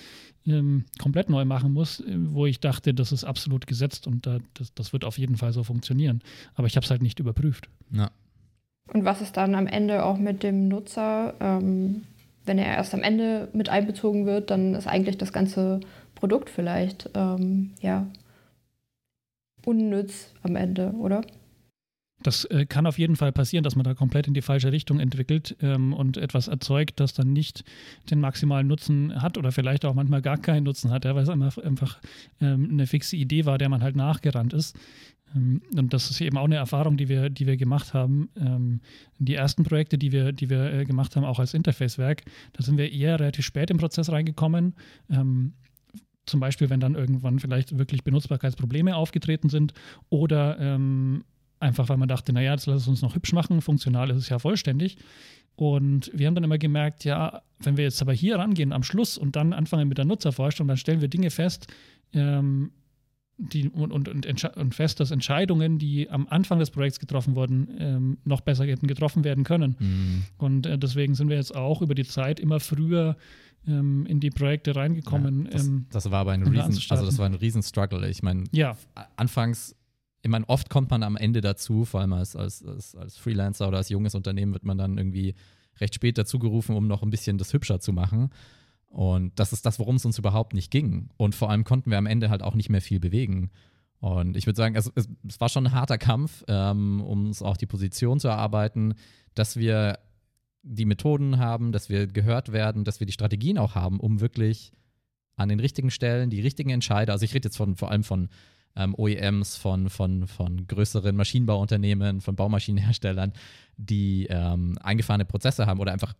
ähm, 0.46 0.84
komplett 1.00 1.30
neu 1.30 1.44
machen 1.44 1.72
muss, 1.72 2.00
äh, 2.00 2.04
wo 2.16 2.46
ich 2.46 2.60
dachte, 2.60 2.94
das 2.94 3.12
ist 3.12 3.24
absolut 3.24 3.66
gesetzt 3.66 4.06
und 4.06 4.26
das, 4.26 4.74
das 4.74 4.92
wird 4.92 5.04
auf 5.04 5.18
jeden 5.18 5.36
Fall 5.36 5.52
so 5.52 5.62
funktionieren. 5.62 6.22
Aber 6.54 6.66
ich 6.66 6.76
habe 6.76 6.84
es 6.84 6.90
halt 6.90 7.02
nicht 7.02 7.20
überprüft. 7.20 7.68
Ja. 7.92 8.10
Und 8.92 9.04
was 9.04 9.20
ist 9.20 9.36
dann 9.36 9.54
am 9.54 9.66
Ende 9.66 10.04
auch 10.04 10.18
mit 10.18 10.42
dem 10.42 10.68
Nutzer? 10.68 11.34
Ähm, 11.40 12.02
wenn 12.46 12.58
er 12.58 12.76
erst 12.76 12.94
am 12.94 13.02
Ende 13.02 13.48
mit 13.52 13.68
einbezogen 13.68 14.24
wird, 14.24 14.50
dann 14.50 14.74
ist 14.74 14.86
eigentlich 14.86 15.18
das 15.18 15.32
ganze 15.32 15.80
Produkt 16.16 16.50
vielleicht 16.50 17.10
ähm, 17.14 17.70
ja 17.80 18.08
unnütz 19.64 20.32
am 20.42 20.56
Ende, 20.56 20.90
oder? 20.92 21.22
Das 22.22 22.44
äh, 22.46 22.64
kann 22.64 22.86
auf 22.86 22.98
jeden 22.98 23.14
Fall 23.14 23.30
passieren, 23.30 23.62
dass 23.62 23.76
man 23.76 23.84
da 23.84 23.94
komplett 23.94 24.26
in 24.26 24.34
die 24.34 24.42
falsche 24.42 24.72
Richtung 24.72 25.00
entwickelt 25.00 25.56
ähm, 25.60 25.92
und 25.92 26.16
etwas 26.16 26.48
erzeugt, 26.48 26.98
das 26.98 27.12
dann 27.12 27.32
nicht 27.32 27.62
den 28.10 28.20
maximalen 28.20 28.66
Nutzen 28.66 29.20
hat 29.20 29.36
oder 29.36 29.52
vielleicht 29.52 29.84
auch 29.84 29.94
manchmal 29.94 30.22
gar 30.22 30.38
keinen 30.38 30.64
Nutzen 30.64 30.90
hat, 30.90 31.04
ja, 31.04 31.14
weil 31.14 31.24
es 31.24 31.28
einfach, 31.28 31.58
einfach 31.58 32.00
ähm, 32.40 32.70
eine 32.72 32.86
fixe 32.86 33.16
Idee 33.16 33.44
war, 33.44 33.58
der 33.58 33.68
man 33.68 33.82
halt 33.82 33.96
nachgerannt 33.96 34.54
ist. 34.54 34.76
Ähm, 35.34 35.60
und 35.76 35.92
das 35.92 36.10
ist 36.10 36.20
eben 36.22 36.38
auch 36.38 36.46
eine 36.46 36.56
Erfahrung, 36.56 36.96
die 36.96 37.08
wir, 37.08 37.28
die 37.28 37.46
wir 37.46 37.58
gemacht 37.58 37.92
haben. 37.92 38.30
Ähm, 38.36 38.80
die 39.18 39.34
ersten 39.34 39.64
Projekte, 39.64 39.98
die 39.98 40.10
wir, 40.10 40.32
die 40.32 40.48
wir 40.48 40.72
äh, 40.72 40.84
gemacht 40.86 41.16
haben, 41.16 41.24
auch 41.24 41.38
als 41.38 41.52
Interfacewerk, 41.52 42.22
da 42.54 42.62
sind 42.62 42.78
wir 42.78 42.90
eher 42.90 43.20
relativ 43.20 43.44
spät 43.44 43.70
im 43.70 43.76
Prozess 43.76 44.10
reingekommen 44.10 44.74
ähm, 45.10 45.52
zum 46.26 46.40
Beispiel, 46.40 46.70
wenn 46.70 46.80
dann 46.80 46.94
irgendwann 46.94 47.38
vielleicht 47.38 47.78
wirklich 47.78 48.04
Benutzbarkeitsprobleme 48.04 48.94
aufgetreten 48.94 49.48
sind 49.48 49.72
oder 50.10 50.58
ähm, 50.58 51.24
einfach, 51.60 51.88
weil 51.88 51.96
man 51.96 52.08
dachte, 52.08 52.32
naja, 52.32 52.52
jetzt 52.52 52.66
lass 52.66 52.82
es 52.82 52.88
uns 52.88 53.02
noch 53.02 53.14
hübsch 53.14 53.32
machen, 53.32 53.60
funktional 53.60 54.10
ist 54.10 54.16
es 54.16 54.28
ja 54.28 54.38
vollständig. 54.38 54.98
Und 55.56 56.10
wir 56.12 56.26
haben 56.26 56.34
dann 56.34 56.44
immer 56.44 56.58
gemerkt, 56.58 57.04
ja, 57.04 57.40
wenn 57.60 57.78
wir 57.78 57.84
jetzt 57.84 58.02
aber 58.02 58.12
hier 58.12 58.38
rangehen 58.38 58.72
am 58.72 58.82
Schluss 58.82 59.16
und 59.16 59.36
dann 59.36 59.54
anfangen 59.54 59.88
mit 59.88 59.96
der 59.96 60.04
Nutzerforschung, 60.04 60.68
dann 60.68 60.76
stellen 60.76 61.00
wir 61.00 61.08
Dinge 61.08 61.30
fest, 61.30 61.72
ähm, 62.12 62.72
die, 63.38 63.68
und, 63.68 63.92
und, 63.92 64.08
und, 64.08 64.56
und, 64.56 64.74
fest, 64.74 65.00
dass 65.00 65.10
Entscheidungen, 65.10 65.78
die 65.78 66.08
am 66.08 66.26
Anfang 66.28 66.58
des 66.58 66.70
Projekts 66.70 66.98
getroffen 66.98 67.36
wurden, 67.36 67.68
ähm, 67.78 68.18
noch 68.24 68.40
besser 68.40 68.64
hätten 68.64 68.86
getroffen 68.86 69.24
werden 69.24 69.44
können. 69.44 69.76
Mhm. 69.78 70.22
Und 70.38 70.66
äh, 70.66 70.78
deswegen 70.78 71.14
sind 71.14 71.28
wir 71.28 71.36
jetzt 71.36 71.54
auch 71.54 71.82
über 71.82 71.94
die 71.94 72.04
Zeit 72.04 72.40
immer 72.40 72.60
früher 72.60 73.16
ähm, 73.66 74.06
in 74.06 74.20
die 74.20 74.30
Projekte 74.30 74.74
reingekommen. 74.74 75.44
Ja, 75.44 75.50
das, 75.50 75.66
ähm, 75.66 75.86
das, 75.90 76.10
war 76.10 76.20
aber 76.20 76.32
ein 76.32 76.44
Riesen, 76.44 76.82
also 76.88 77.04
das 77.04 77.18
war 77.18 77.26
ein 77.26 77.34
Riesenstruggle. 77.34 78.08
Ich 78.08 78.22
meine, 78.22 78.44
ja. 78.52 78.76
anfangs, 79.16 79.76
ich 80.22 80.30
meine, 80.30 80.48
oft 80.48 80.70
kommt 80.70 80.90
man 80.90 81.02
am 81.02 81.16
Ende 81.16 81.40
dazu, 81.40 81.84
vor 81.84 82.00
allem 82.00 82.14
als, 82.14 82.36
als, 82.36 82.64
als, 82.64 82.94
als 82.94 83.18
Freelancer 83.18 83.68
oder 83.68 83.78
als 83.78 83.90
junges 83.90 84.14
Unternehmen 84.14 84.52
wird 84.54 84.64
man 84.64 84.78
dann 84.78 84.96
irgendwie 84.96 85.34
recht 85.78 85.94
spät 85.94 86.16
dazu 86.16 86.38
gerufen, 86.38 86.74
um 86.74 86.86
noch 86.86 87.02
ein 87.02 87.10
bisschen 87.10 87.36
das 87.36 87.52
hübscher 87.52 87.80
zu 87.80 87.92
machen. 87.92 88.30
Und 88.88 89.38
das 89.38 89.52
ist 89.52 89.66
das, 89.66 89.78
worum 89.78 89.96
es 89.96 90.04
uns 90.04 90.18
überhaupt 90.18 90.54
nicht 90.54 90.70
ging. 90.70 91.10
Und 91.16 91.34
vor 91.34 91.50
allem 91.50 91.64
konnten 91.64 91.90
wir 91.90 91.98
am 91.98 92.06
Ende 92.06 92.30
halt 92.30 92.42
auch 92.42 92.54
nicht 92.54 92.70
mehr 92.70 92.80
viel 92.80 93.00
bewegen. 93.00 93.50
Und 93.98 94.36
ich 94.36 94.46
würde 94.46 94.56
sagen, 94.56 94.74
es, 94.76 94.90
es, 94.94 95.08
es, 95.26 95.40
war 95.40 95.48
schon 95.48 95.66
ein 95.66 95.72
harter 95.72 95.98
Kampf, 95.98 96.44
ähm, 96.48 97.00
um 97.00 97.26
uns 97.26 97.42
auch 97.42 97.56
die 97.56 97.66
Position 97.66 98.20
zu 98.20 98.28
erarbeiten, 98.28 98.94
dass 99.34 99.56
wir 99.56 99.98
die 100.62 100.84
Methoden 100.84 101.38
haben, 101.38 101.72
dass 101.72 101.88
wir 101.88 102.06
gehört 102.06 102.52
werden, 102.52 102.84
dass 102.84 103.00
wir 103.00 103.06
die 103.06 103.12
Strategien 103.12 103.58
auch 103.58 103.74
haben, 103.74 104.00
um 104.00 104.20
wirklich 104.20 104.72
an 105.36 105.48
den 105.48 105.60
richtigen 105.60 105.90
Stellen 105.90 106.30
die 106.30 106.40
richtigen 106.40 106.70
Entscheider, 106.70 107.12
also 107.12 107.24
ich 107.24 107.34
rede 107.34 107.46
jetzt 107.46 107.56
von, 107.56 107.76
vor 107.76 107.90
allem 107.90 108.04
von 108.04 108.28
ähm, 108.74 108.94
OEMs, 108.96 109.56
von, 109.56 109.88
von, 109.88 110.26
von 110.26 110.66
größeren 110.66 111.14
Maschinenbauunternehmen, 111.14 112.20
von 112.20 112.36
Baumaschinenherstellern, 112.36 113.32
die 113.76 114.26
ähm, 114.28 114.78
eingefahrene 114.82 115.24
Prozesse 115.24 115.66
haben 115.66 115.80
oder 115.80 115.92
einfach 115.92 116.14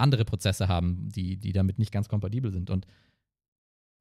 andere 0.00 0.24
Prozesse 0.24 0.68
haben, 0.68 1.08
die, 1.08 1.36
die 1.36 1.52
damit 1.52 1.78
nicht 1.78 1.92
ganz 1.92 2.08
kompatibel 2.08 2.50
sind. 2.50 2.70
Und 2.70 2.86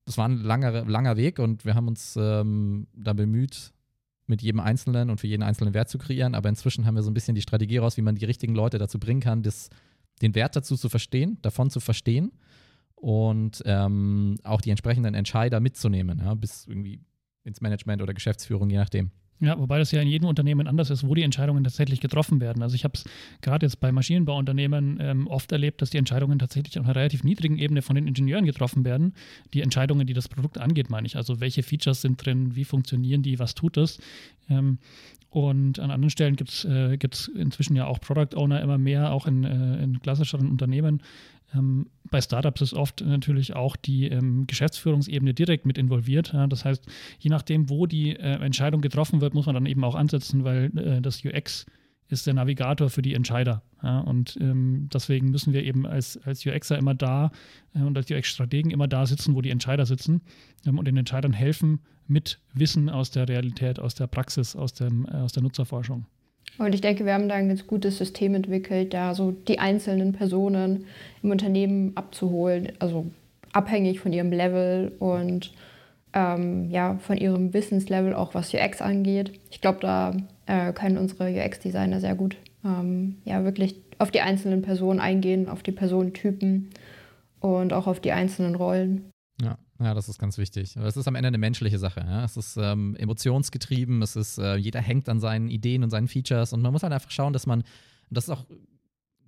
das 0.06 0.18
war 0.18 0.28
ein 0.28 0.38
langer, 0.38 0.86
langer 0.86 1.18
Weg 1.18 1.40
und 1.40 1.66
wir 1.66 1.76
haben 1.76 1.88
uns 1.88 2.18
ähm, 2.20 2.88
da 2.94 3.14
bemüht, 3.14 3.74
mit 4.26 4.42
jedem 4.42 4.60
Einzelnen 4.60 5.10
und 5.10 5.20
für 5.20 5.28
jeden 5.28 5.44
einzelnen 5.44 5.74
Wert 5.74 5.90
zu 5.90 5.98
kreieren. 5.98 6.36
Aber 6.36 6.50
inzwischen 6.50 6.86
haben 6.86 6.96
wir 6.96 7.04
so 7.04 7.10
ein 7.10 7.16
bisschen 7.16 7.36
die 7.36 7.42
Strategie 7.42 7.78
raus, 7.78 7.98
wie 7.98 8.02
man 8.02 8.16
die 8.16 8.26
richtigen 8.26 8.54
Leute 8.54 8.78
dazu 8.78 9.00
bringen 9.00 9.22
kann, 9.22 9.44
das, 9.44 9.70
den 10.22 10.36
Wert 10.36 10.56
dazu 10.56 10.78
zu 10.78 10.88
verstehen, 10.88 11.40
davon 11.42 11.70
zu 11.70 11.80
verstehen 11.80 12.32
und 12.96 13.64
ähm, 13.66 14.38
auch 14.44 14.62
die 14.62 14.70
entsprechenden 14.70 15.16
Entscheider 15.16 15.60
mitzunehmen, 15.60 16.20
ja, 16.20 16.34
bis 16.36 16.68
irgendwie 16.68 17.02
ins 17.44 17.62
Management 17.62 18.02
oder 18.02 18.14
Geschäftsführung, 18.14 18.70
je 18.70 18.78
nachdem. 18.78 19.12
Ja, 19.42 19.58
wobei 19.58 19.80
das 19.80 19.92
ja 19.92 20.02
in 20.02 20.08
jedem 20.08 20.28
Unternehmen 20.28 20.68
anders 20.68 20.90
ist, 20.90 21.08
wo 21.08 21.16
die 21.16 21.24
Entscheidungen 21.24 21.64
tatsächlich 21.64 22.02
getroffen 22.02 22.42
werden. 22.42 22.62
Also 22.62 22.76
ich 22.76 22.84
habe 22.84 22.96
es 22.96 23.06
gerade 23.42 23.66
jetzt 23.66 23.80
bei 23.80 23.92
Maschinenbauunternehmen 23.92 24.98
ähm, 25.00 25.28
oft 25.28 25.52
erlebt, 25.54 25.82
dass 25.82 25.92
die 25.92 25.98
Entscheidungen 25.98 26.40
tatsächlich 26.40 26.78
auf 26.78 26.86
einer 26.86 26.96
relativ 26.96 27.24
niedrigen 27.24 27.58
Ebene 27.58 27.82
von 27.82 27.96
den 27.96 28.06
Ingenieuren 28.06 28.46
getroffen 28.46 28.84
werden. 28.84 29.14
Die 29.54 29.62
Entscheidungen, 29.62 30.06
die 30.06 30.14
das 30.14 30.28
Produkt 30.28 30.58
angeht, 30.58 30.90
meine 30.90 31.08
ich. 31.08 31.16
Also 31.16 31.40
welche 31.40 31.64
Features 31.64 32.02
sind 32.02 32.24
drin, 32.24 32.56
wie 32.58 32.66
funktionieren 32.66 33.22
die, 33.24 33.40
was 33.40 33.56
tut 33.56 33.78
es. 33.78 34.00
Ähm, 34.50 34.80
und 35.30 35.80
an 35.80 35.92
anderen 35.92 36.10
Stellen 36.10 36.36
gibt 36.36 36.50
es 36.50 36.66
äh, 36.66 36.98
inzwischen 37.36 37.76
ja 37.76 37.86
auch 37.86 38.02
Product 38.02 38.36
Owner 38.36 38.62
immer 38.62 38.78
mehr, 38.78 39.14
auch 39.14 39.28
in, 39.28 39.44
äh, 39.44 39.84
in 39.84 40.02
klassischeren 40.02 40.50
Unternehmen, 40.50 41.02
ähm, 41.54 41.88
bei 42.10 42.22
Startups 42.22 42.62
ist 42.62 42.74
oft 42.74 43.02
natürlich 43.02 43.56
auch 43.56 43.76
die 43.76 44.08
ähm, 44.08 44.48
Geschäftsführungsebene 44.48 45.34
direkt 45.34 45.66
mit 45.66 45.78
involviert. 45.78 46.34
Ja, 46.34 46.48
das 46.48 46.66
heißt, 46.66 46.86
je 47.20 47.30
nachdem, 47.30 47.70
wo 47.70 47.86
die 47.86 48.16
äh, 48.16 48.44
Entscheidung 48.44 48.82
getroffen 48.82 49.22
wird, 49.22 49.34
muss 49.34 49.46
man 49.46 49.56
dann 49.56 49.66
eben 49.66 49.84
auch 49.84 49.96
ansetzen, 49.96 50.44
weil 50.44 50.78
äh, 50.78 51.02
das 51.02 51.24
UX 51.24 51.66
ist 52.10 52.26
der 52.26 52.34
Navigator 52.34 52.90
für 52.90 53.02
die 53.02 53.14
Entscheider. 53.14 53.62
Ja, 53.84 54.00
und 54.00 54.38
ähm, 54.42 54.90
deswegen 54.92 55.30
müssen 55.30 55.54
wir 55.54 55.64
eben 55.64 55.86
als, 55.86 56.18
als 56.26 56.46
UXer 56.46 56.78
immer 56.78 56.96
da 56.96 57.32
äh, 57.76 57.82
und 57.82 57.96
als 57.98 58.10
UX-Strategen 58.10 58.72
immer 58.72 58.88
da 58.88 59.06
sitzen, 59.06 59.36
wo 59.36 59.42
die 59.42 59.52
Entscheider 59.52 59.86
sitzen 59.86 60.22
ähm, 60.66 60.80
und 60.80 60.86
den 60.86 60.98
Entscheidern 60.98 61.34
helfen 61.34 61.80
mit 62.08 62.40
Wissen 62.54 62.90
aus 62.90 63.12
der 63.12 63.30
Realität, 63.30 63.80
aus 63.80 63.94
der 63.94 64.08
Praxis, 64.08 64.56
aus, 64.56 64.74
dem, 64.74 65.06
äh, 65.06 65.18
aus 65.18 65.32
der 65.32 65.44
Nutzerforschung. 65.44 66.06
Und 66.60 66.76
ich 66.76 66.82
denke, 66.82 67.06
wir 67.06 67.14
haben 67.14 67.30
da 67.30 67.36
ein 67.36 67.48
ganz 67.48 67.66
gutes 67.66 67.98
System 67.98 68.36
entwickelt, 68.36 68.94
da 68.94 69.16
so 69.16 69.32
die 69.32 69.60
einzelnen 69.60 70.12
Personen 70.12 70.86
im 71.24 71.32
Unternehmen 71.32 71.94
abzuholen, 71.96 72.74
also 72.80 73.08
abhängig 73.54 74.00
von 74.00 74.14
ihrem 74.14 74.32
Level 74.32 74.92
und 75.00 75.54
ähm, 76.14 76.70
ja, 76.70 76.98
von 77.00 77.18
ihrem 77.18 77.54
Wissenslevel, 77.54 78.14
auch 78.14 78.34
was 78.34 78.54
UX 78.54 78.82
angeht. 78.82 79.32
Ich 79.52 79.62
glaube, 79.62 79.80
da 79.82 80.16
äh, 80.48 80.74
können 80.74 80.98
unsere 80.98 81.32
UX-Designer 81.32 82.00
sehr 82.00 82.16
gut 82.16 82.36
ähm, 82.66 83.18
ja, 83.26 83.44
wirklich 83.44 83.76
auf 83.98 84.12
die 84.12 84.22
einzelnen 84.22 84.62
Personen 84.62 85.00
eingehen, 85.00 85.50
auf 85.50 85.64
die 85.64 85.72
Personentypen 85.72 86.70
und 87.40 87.74
auch 87.74 87.88
auf 87.88 88.00
die 88.00 88.12
einzelnen 88.12 88.56
Rollen. 88.56 89.10
Ja, 89.42 89.58
Ja, 89.80 89.94
das 89.94 90.10
ist 90.10 90.20
ganz 90.20 90.38
wichtig. 90.38 90.76
Es 90.76 90.98
ist 90.98 91.08
am 91.08 91.16
Ende 91.16 91.28
eine 91.28 91.38
menschliche 91.38 91.80
Sache. 91.80 92.02
Ja? 92.02 92.26
Es 92.26 92.36
ist 92.36 92.58
ähm, 92.58 92.96
emotionsgetrieben, 92.98 94.02
es 94.02 94.18
ist, 94.18 94.38
äh, 94.38 94.56
jeder 94.56 94.82
hängt 94.82 95.08
an 95.08 95.22
seinen 95.22 95.50
Ideen 95.50 95.84
und 95.84 95.90
seinen 95.90 96.10
Features 96.10 96.52
und 96.52 96.62
man 96.62 96.74
muss 96.74 96.84
halt 96.84 96.92
einfach 96.92 97.12
schauen, 97.12 97.32
dass 97.32 97.48
man, 97.48 97.64
das 98.10 98.26
ist 98.26 98.30
auch, 98.32 98.46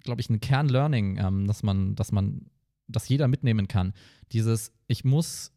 glaube 0.02 0.20
ich, 0.20 0.30
ein 0.30 0.42
Kernlearning, 0.42 1.18
ähm, 1.18 1.48
dass 1.48 1.64
man, 1.64 1.96
dass 1.96 2.12
man, 2.12 2.48
dass 2.88 3.08
jeder 3.08 3.30
mitnehmen 3.30 3.70
kann. 3.70 3.94
Dieses, 4.34 4.74
ich 4.88 5.06
muss 5.06 5.54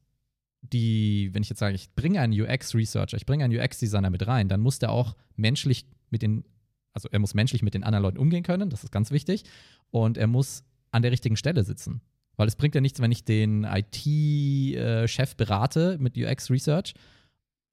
die, 0.63 1.31
wenn 1.33 1.43
ich 1.43 1.49
jetzt 1.49 1.59
sage, 1.59 1.75
ich 1.75 1.93
bringe 1.95 2.21
einen 2.21 2.33
UX-Researcher, 2.33 3.17
ich 3.17 3.27
bringe 3.27 3.45
einen 3.45 3.59
UX-Designer 3.59 4.11
mit 4.11 4.27
rein, 4.27 4.49
dann 4.49 4.61
muss 4.61 4.79
der 4.79 4.93
auch 4.93 5.17
menschlich 5.35 5.87
mit 6.11 6.23
den, 6.23 6.45
also 6.93 7.09
er 7.11 7.19
muss 7.19 7.35
menschlich 7.35 7.63
mit 7.63 7.75
den 7.75 7.83
anderen 7.83 8.05
Leuten 8.05 8.19
umgehen 8.19 8.45
können, 8.45 8.71
das 8.71 8.85
ist 8.85 8.93
ganz 8.93 9.11
wichtig. 9.11 9.45
Und 9.91 10.17
er 10.17 10.29
muss 10.29 10.63
an 10.93 11.03
der 11.03 11.11
richtigen 11.11 11.37
Stelle 11.37 11.65
sitzen. 11.65 12.01
Weil 12.37 12.49
es 12.49 12.57
bringt 12.57 12.75
ja 12.75 12.81
nichts, 12.81 13.01
wenn 13.01 13.13
ich 13.13 13.25
den 13.25 13.65
IT-Chef 13.65 15.33
äh, 15.33 15.35
berate 15.37 15.97
mit 16.01 16.17
UX 16.17 16.51
Research, 16.51 16.95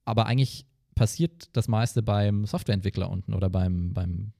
aber 0.05 0.25
eigentlich 0.25 0.65
passiert 0.95 1.49
das 1.53 1.67
meiste 1.67 2.03
beim 2.03 2.45
Softwareentwickler 2.45 3.09
unten 3.09 3.33
oder 3.33 3.49
beim, 3.49 3.93
beim, 3.93 4.33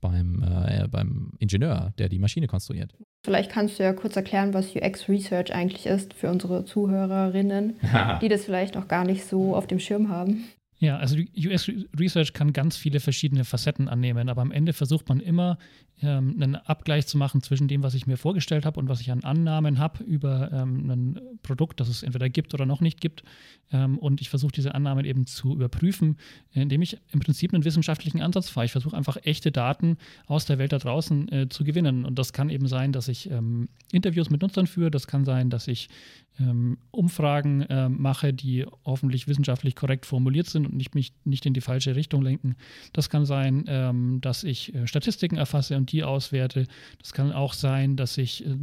beim, 0.00 0.42
äh, 0.42 0.86
beim 0.88 1.32
Ingenieur, 1.38 1.92
der 1.98 2.08
die 2.08 2.18
Maschine 2.18 2.46
konstruiert. 2.46 2.94
Vielleicht 3.24 3.50
kannst 3.50 3.78
du 3.78 3.82
ja 3.82 3.92
kurz 3.92 4.16
erklären, 4.16 4.54
was 4.54 4.74
UX 4.74 5.08
Research 5.08 5.52
eigentlich 5.52 5.86
ist 5.86 6.14
für 6.14 6.30
unsere 6.30 6.64
Zuhörerinnen, 6.64 7.80
die 8.22 8.28
das 8.28 8.44
vielleicht 8.44 8.74
noch 8.74 8.88
gar 8.88 9.04
nicht 9.04 9.24
so 9.24 9.56
auf 9.56 9.66
dem 9.66 9.78
Schirm 9.78 10.08
haben. 10.08 10.44
Ja, 10.80 10.96
also 10.96 11.18
US 11.36 11.70
Research 11.98 12.32
kann 12.32 12.54
ganz 12.54 12.74
viele 12.74 13.00
verschiedene 13.00 13.44
Facetten 13.44 13.86
annehmen, 13.86 14.30
aber 14.30 14.40
am 14.40 14.50
Ende 14.50 14.72
versucht 14.72 15.10
man 15.10 15.20
immer 15.20 15.58
ähm, 16.00 16.36
einen 16.40 16.56
Abgleich 16.56 17.06
zu 17.06 17.18
machen 17.18 17.42
zwischen 17.42 17.68
dem, 17.68 17.82
was 17.82 17.92
ich 17.92 18.06
mir 18.06 18.16
vorgestellt 18.16 18.64
habe 18.64 18.80
und 18.80 18.88
was 18.88 19.02
ich 19.02 19.10
an 19.10 19.22
Annahmen 19.22 19.78
habe 19.78 20.02
über 20.02 20.50
ähm, 20.52 20.90
ein 20.90 21.20
Produkt, 21.42 21.80
das 21.80 21.88
es 21.90 22.02
entweder 22.02 22.30
gibt 22.30 22.54
oder 22.54 22.64
noch 22.64 22.80
nicht 22.80 22.98
gibt. 22.98 23.22
Ähm, 23.70 23.98
und 23.98 24.22
ich 24.22 24.30
versuche 24.30 24.52
diese 24.52 24.74
Annahmen 24.74 25.04
eben 25.04 25.26
zu 25.26 25.54
überprüfen, 25.54 26.16
indem 26.52 26.80
ich 26.80 26.96
im 27.12 27.20
Prinzip 27.20 27.52
einen 27.52 27.66
wissenschaftlichen 27.66 28.22
Ansatz 28.22 28.48
fahre. 28.48 28.64
Ich 28.64 28.72
versuche 28.72 28.96
einfach 28.96 29.18
echte 29.22 29.52
Daten 29.52 29.98
aus 30.26 30.46
der 30.46 30.58
Welt 30.58 30.72
da 30.72 30.78
draußen 30.78 31.30
äh, 31.30 31.48
zu 31.50 31.62
gewinnen. 31.62 32.06
Und 32.06 32.18
das 32.18 32.32
kann 32.32 32.48
eben 32.48 32.68
sein, 32.68 32.92
dass 32.92 33.08
ich 33.08 33.30
ähm, 33.30 33.68
Interviews 33.92 34.30
mit 34.30 34.40
Nutzern 34.40 34.66
führe, 34.66 34.90
das 34.90 35.06
kann 35.06 35.26
sein, 35.26 35.50
dass 35.50 35.68
ich 35.68 35.90
ähm, 36.38 36.78
Umfragen 36.90 37.62
äh, 37.62 37.88
mache, 37.88 38.32
die 38.32 38.64
hoffentlich 38.84 39.28
wissenschaftlich 39.28 39.76
korrekt 39.76 40.06
formuliert 40.06 40.46
sind 40.46 40.69
und 40.70 40.76
nicht 40.76 40.94
mich 40.94 41.12
nicht 41.24 41.46
in 41.46 41.54
die 41.54 41.60
falsche 41.60 41.96
Richtung 41.96 42.22
lenken. 42.22 42.56
Das 42.92 43.10
kann 43.10 43.26
sein, 43.26 43.64
ähm, 43.68 44.20
dass 44.20 44.44
ich 44.44 44.74
äh, 44.74 44.86
Statistiken 44.86 45.36
erfasse 45.36 45.76
und 45.76 45.92
die 45.92 46.04
auswerte. 46.04 46.66
Das 46.98 47.12
kann 47.12 47.32
auch 47.32 47.52
sein, 47.52 47.96
dass 47.96 48.16
ich 48.18 48.46
äh, 48.46 48.56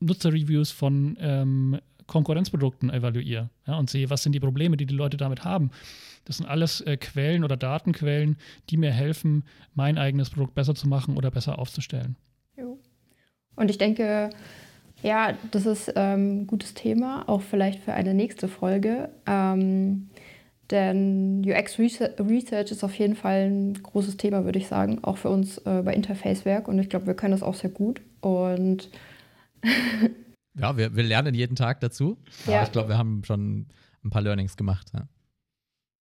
Nutzerreviews 0.00 0.70
von 0.70 1.16
ähm, 1.20 1.78
Konkurrenzprodukten 2.06 2.90
evaluiere 2.90 3.50
ja, 3.66 3.76
und 3.76 3.90
sehe, 3.90 4.08
was 4.08 4.22
sind 4.22 4.32
die 4.32 4.40
Probleme, 4.40 4.76
die 4.76 4.86
die 4.86 4.94
Leute 4.94 5.16
damit 5.16 5.44
haben. 5.44 5.70
Das 6.24 6.38
sind 6.38 6.46
alles 6.46 6.80
äh, 6.80 6.96
Quellen 6.96 7.44
oder 7.44 7.56
Datenquellen, 7.56 8.36
die 8.70 8.76
mir 8.76 8.92
helfen, 8.92 9.44
mein 9.74 9.98
eigenes 9.98 10.30
Produkt 10.30 10.54
besser 10.54 10.74
zu 10.74 10.88
machen 10.88 11.16
oder 11.16 11.30
besser 11.30 11.58
aufzustellen. 11.58 12.16
Und 13.58 13.70
ich 13.70 13.78
denke, 13.78 14.30
ja, 15.02 15.34
das 15.50 15.66
ist 15.66 15.92
ähm, 15.96 16.42
ein 16.42 16.46
gutes 16.46 16.74
Thema, 16.74 17.28
auch 17.28 17.42
vielleicht 17.42 17.80
für 17.80 17.92
eine 17.92 18.14
nächste 18.14 18.46
Folge. 18.46 19.10
Ähm, 19.26 20.10
denn 20.70 21.42
UX 21.46 21.78
Research 21.78 22.70
ist 22.70 22.84
auf 22.84 22.94
jeden 22.94 23.16
Fall 23.16 23.50
ein 23.50 23.74
großes 23.74 24.16
Thema, 24.16 24.44
würde 24.44 24.58
ich 24.58 24.68
sagen, 24.68 25.02
auch 25.02 25.16
für 25.16 25.30
uns 25.30 25.58
äh, 25.58 25.82
bei 25.82 25.94
Interfacewerk. 25.94 26.68
Und 26.68 26.78
ich 26.78 26.90
glaube, 26.90 27.06
wir 27.06 27.14
können 27.14 27.32
das 27.32 27.42
auch 27.42 27.54
sehr 27.54 27.70
gut. 27.70 28.02
Und 28.20 28.90
ja, 30.54 30.76
wir, 30.76 30.94
wir 30.94 31.02
lernen 31.02 31.34
jeden 31.34 31.56
Tag 31.56 31.80
dazu. 31.80 32.18
Ja. 32.46 32.62
Ich 32.62 32.72
glaube, 32.72 32.90
wir 32.90 32.98
haben 32.98 33.22
schon 33.24 33.66
ein 34.04 34.10
paar 34.10 34.22
Learnings 34.22 34.56
gemacht. 34.56 34.92
Ja. 34.94 35.08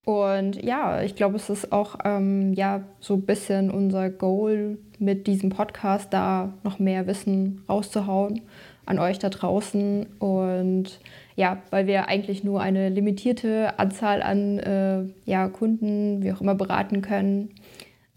Und 0.06 0.64
ja, 0.64 1.02
ich 1.02 1.16
glaube, 1.16 1.36
es 1.36 1.50
ist 1.50 1.72
auch 1.72 1.98
ähm, 2.06 2.54
ja, 2.54 2.84
so 3.00 3.16
ein 3.16 3.26
bisschen 3.26 3.70
unser 3.70 4.10
Goal 4.10 4.78
mit 5.00 5.28
diesem 5.28 5.50
Podcast, 5.50 6.14
da 6.14 6.54
noch 6.64 6.80
mehr 6.80 7.08
Wissen 7.08 7.64
rauszuhauen 7.68 8.42
an 8.88 9.00
euch 9.00 9.20
da 9.20 9.30
draußen. 9.30 10.08
Und 10.20 11.00
ja, 11.36 11.62
weil 11.70 11.88
wir 11.88 12.08
eigentlich 12.08 12.44
nur 12.44 12.62
eine 12.62 12.90
limitierte 12.90 13.78
Anzahl 13.78 14.24
an 14.24 14.60
äh, 14.60 15.04
ja, 15.26 15.50
Kunden, 15.50 16.24
wie 16.24 16.32
auch 16.32 16.42
immer, 16.42 16.56
beraten 16.56 17.02
können. 17.02 17.50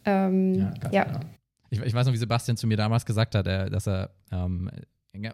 Ähm, 0.05 0.55
ja, 0.55 0.91
ja. 0.93 1.05
Genau. 1.05 1.21
Ich, 1.71 1.81
ich, 1.81 1.95
weiß 1.95 2.07
noch, 2.07 2.13
wie 2.13 2.19
Sebastian 2.19 2.57
zu 2.57 2.67
mir 2.67 2.77
damals 2.77 3.05
gesagt 3.05 3.35
hat, 3.35 3.47
er, 3.47 3.71
dass 3.71 3.87
er, 3.87 4.11
ähm, 4.33 4.71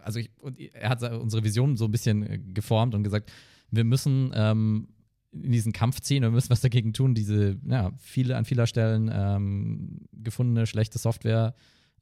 also 0.03 0.19
ich, 0.19 0.29
er 0.73 0.89
hat 0.89 1.01
unsere 1.03 1.43
Vision 1.43 1.77
so 1.77 1.85
ein 1.85 1.91
bisschen 1.91 2.29
äh, 2.29 2.37
geformt 2.37 2.93
und 2.93 3.03
gesagt, 3.03 3.31
wir 3.71 3.83
müssen 3.83 4.31
ähm, 4.35 4.87
in 5.31 5.51
diesen 5.51 5.71
Kampf 5.71 6.01
ziehen 6.01 6.23
und 6.23 6.33
müssen 6.33 6.49
was 6.49 6.61
dagegen 6.61 6.93
tun, 6.93 7.13
diese 7.13 7.57
ja, 7.65 7.91
viele 7.97 8.37
an 8.37 8.45
vieler 8.45 8.67
Stellen 8.67 9.09
ähm, 9.13 10.07
gefundene 10.13 10.65
schlechte 10.65 10.99
Software 10.99 11.55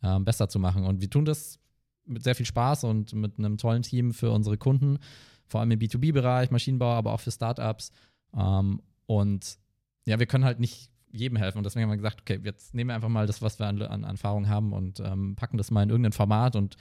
ähm, 0.03 0.25
besser 0.25 0.49
zu 0.49 0.59
machen. 0.59 0.83
Und 0.83 1.01
wir 1.01 1.09
tun 1.09 1.25
das 1.25 1.59
mit 2.05 2.23
sehr 2.23 2.35
viel 2.35 2.45
Spaß 2.45 2.83
und 2.83 3.13
mit 3.13 3.37
einem 3.37 3.57
tollen 3.57 3.83
Team 3.83 4.13
für 4.13 4.31
unsere 4.31 4.57
Kunden, 4.57 4.99
vor 5.47 5.59
allem 5.59 5.71
im 5.71 5.79
B2B-Bereich, 5.79 6.51
Maschinenbau, 6.51 6.93
aber 6.93 7.13
auch 7.13 7.19
für 7.19 7.31
Startups. 7.31 7.91
Ähm, 8.35 8.81
und 9.05 9.57
ja, 10.05 10.19
wir 10.19 10.25
können 10.25 10.45
halt 10.45 10.59
nicht 10.59 10.91
jedem 11.11 11.37
helfen. 11.37 11.59
Und 11.59 11.63
deswegen 11.63 11.83
haben 11.83 11.91
wir 11.91 11.97
gesagt, 11.97 12.21
okay, 12.21 12.39
jetzt 12.43 12.73
nehmen 12.73 12.89
wir 12.89 12.95
einfach 12.95 13.09
mal 13.09 13.27
das, 13.27 13.41
was 13.41 13.59
wir 13.59 13.67
an, 13.67 13.81
an 13.81 14.03
Erfahrung 14.03 14.47
haben 14.47 14.73
und 14.73 14.99
ähm, 14.99 15.35
packen 15.35 15.57
das 15.57 15.71
mal 15.71 15.83
in 15.83 15.89
irgendein 15.89 16.11
Format 16.11 16.55
und 16.55 16.75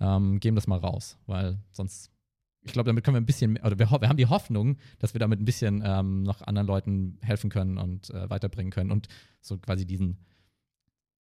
ähm, 0.00 0.40
geben 0.40 0.56
das 0.56 0.66
mal 0.66 0.78
raus. 0.78 1.18
Weil 1.26 1.58
sonst, 1.70 2.10
ich 2.62 2.72
glaube, 2.72 2.88
damit 2.88 3.04
können 3.04 3.16
wir 3.16 3.20
ein 3.20 3.26
bisschen, 3.26 3.58
oder 3.58 3.78
wir, 3.78 3.90
wir, 3.90 4.08
haben 4.08 4.16
die 4.16 4.26
Hoffnung, 4.26 4.78
dass 4.98 5.14
wir 5.14 5.18
damit 5.18 5.40
ein 5.40 5.44
bisschen 5.44 5.82
ähm, 5.84 6.22
noch 6.22 6.42
anderen 6.42 6.66
Leuten 6.66 7.18
helfen 7.20 7.50
können 7.50 7.78
und 7.78 8.10
äh, 8.10 8.28
weiterbringen 8.30 8.72
können 8.72 8.90
und 8.90 9.08
so 9.40 9.58
quasi 9.58 9.86
diesen 9.86 10.18